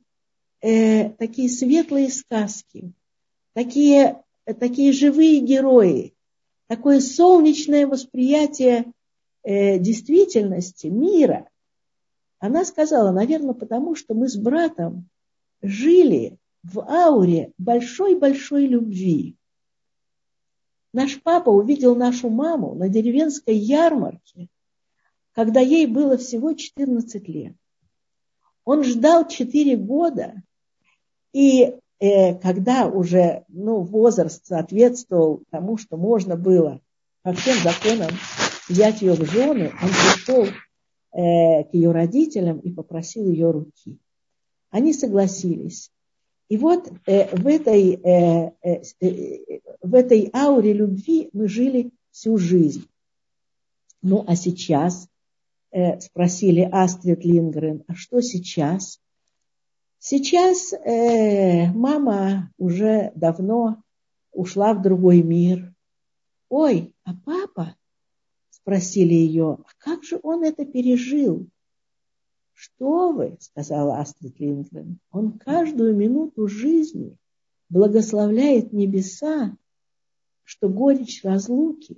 [0.61, 2.93] э, такие светлые сказки,
[3.55, 4.23] такие,
[4.59, 6.15] такие живые герои,
[6.67, 8.93] такое солнечное восприятие
[9.43, 11.49] э, действительности, мира.
[12.39, 15.09] Она сказала, наверное, потому что мы с братом
[15.63, 19.37] жили в ауре большой-большой любви.
[20.93, 24.49] Наш папа увидел нашу маму на деревенской ярмарке,
[25.35, 27.55] когда ей было всего 14 лет.
[28.65, 30.35] Он ждал 4 года,
[31.33, 36.81] и э, когда уже ну, возраст соответствовал тому, что можно было
[37.23, 38.11] по всем законам
[38.69, 43.99] взять ее в жены, он пришел э, к ее родителям и попросил ее руки.
[44.71, 45.91] Они согласились.
[46.49, 52.39] И вот э, в, этой, э, э, э, в этой ауре любви мы жили всю
[52.39, 52.89] жизнь.
[54.03, 55.09] Ну а сейчас,
[55.71, 59.01] э, спросили Астрид Лингрен, а что сейчас?
[59.99, 63.83] Сейчас э, мама уже давно
[64.33, 65.75] ушла в другой мир.
[66.49, 67.77] Ой, а папа?
[68.51, 71.47] Спросили ее, а как же он это пережил?
[72.53, 77.17] Что вы, сказала Астрид Линдгрен, он каждую минуту жизни
[77.71, 79.57] благословляет небеса,
[80.45, 81.97] что горечь разлуки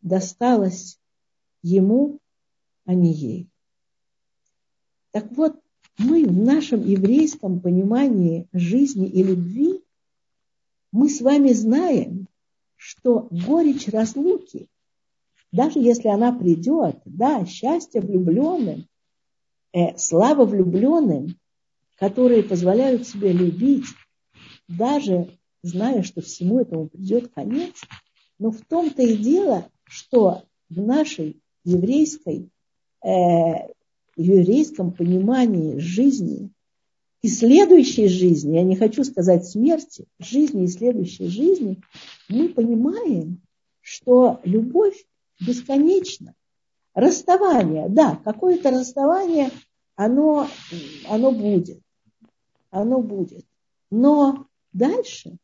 [0.00, 0.98] досталась
[1.62, 2.18] ему,
[2.84, 3.48] а не ей.
[5.12, 5.60] Так вот,
[5.98, 9.82] мы в нашем еврейском понимании жизни и любви,
[10.92, 12.26] мы с вами знаем,
[12.76, 14.68] что горечь разлуки,
[15.52, 18.86] даже если она придет, да, счастье влюбленным,
[19.72, 21.36] э, слава влюбленным,
[21.96, 23.86] которые позволяют себе любить,
[24.68, 27.74] даже зная, что всему этому придет конец.
[28.38, 32.48] Но в том-то и дело, что в нашей еврейской,
[33.04, 33.68] э,
[34.16, 36.50] еврейском понимании жизни
[37.22, 41.82] и следующей жизни, я не хочу сказать смерти, жизни и следующей жизни,
[42.28, 43.42] мы понимаем,
[43.80, 45.04] что любовь
[45.40, 46.34] бесконечна.
[46.94, 49.50] Расставание, да, какое-то расставание,
[49.96, 50.48] оно,
[51.08, 51.80] оно будет.
[52.70, 53.44] Оно будет.
[53.90, 55.36] Но дальше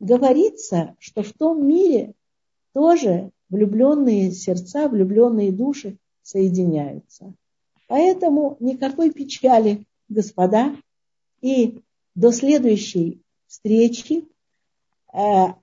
[0.00, 2.14] говорится, что в том мире
[2.72, 7.32] тоже влюбленные сердца, влюбленные души соединяются.
[7.86, 10.74] Поэтому никакой печали, господа.
[11.40, 11.82] И
[12.16, 14.24] до следующей встречи,
[15.12, 15.54] э,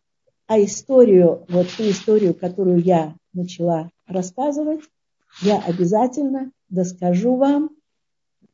[0.47, 4.81] а историю, вот ту историю, которую я начала рассказывать,
[5.41, 7.71] я обязательно доскажу вам,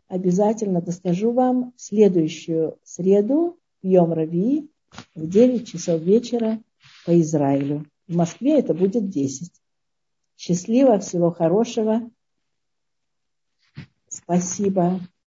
[0.08, 6.62] обязательно доскажу вам в следующую среду, в Йом в 9 часов вечера
[7.06, 7.86] по Израилю.
[8.08, 9.52] В Москве это будет 10.
[10.38, 12.10] Счастливо, всего хорошего.
[14.08, 15.00] Спасибо.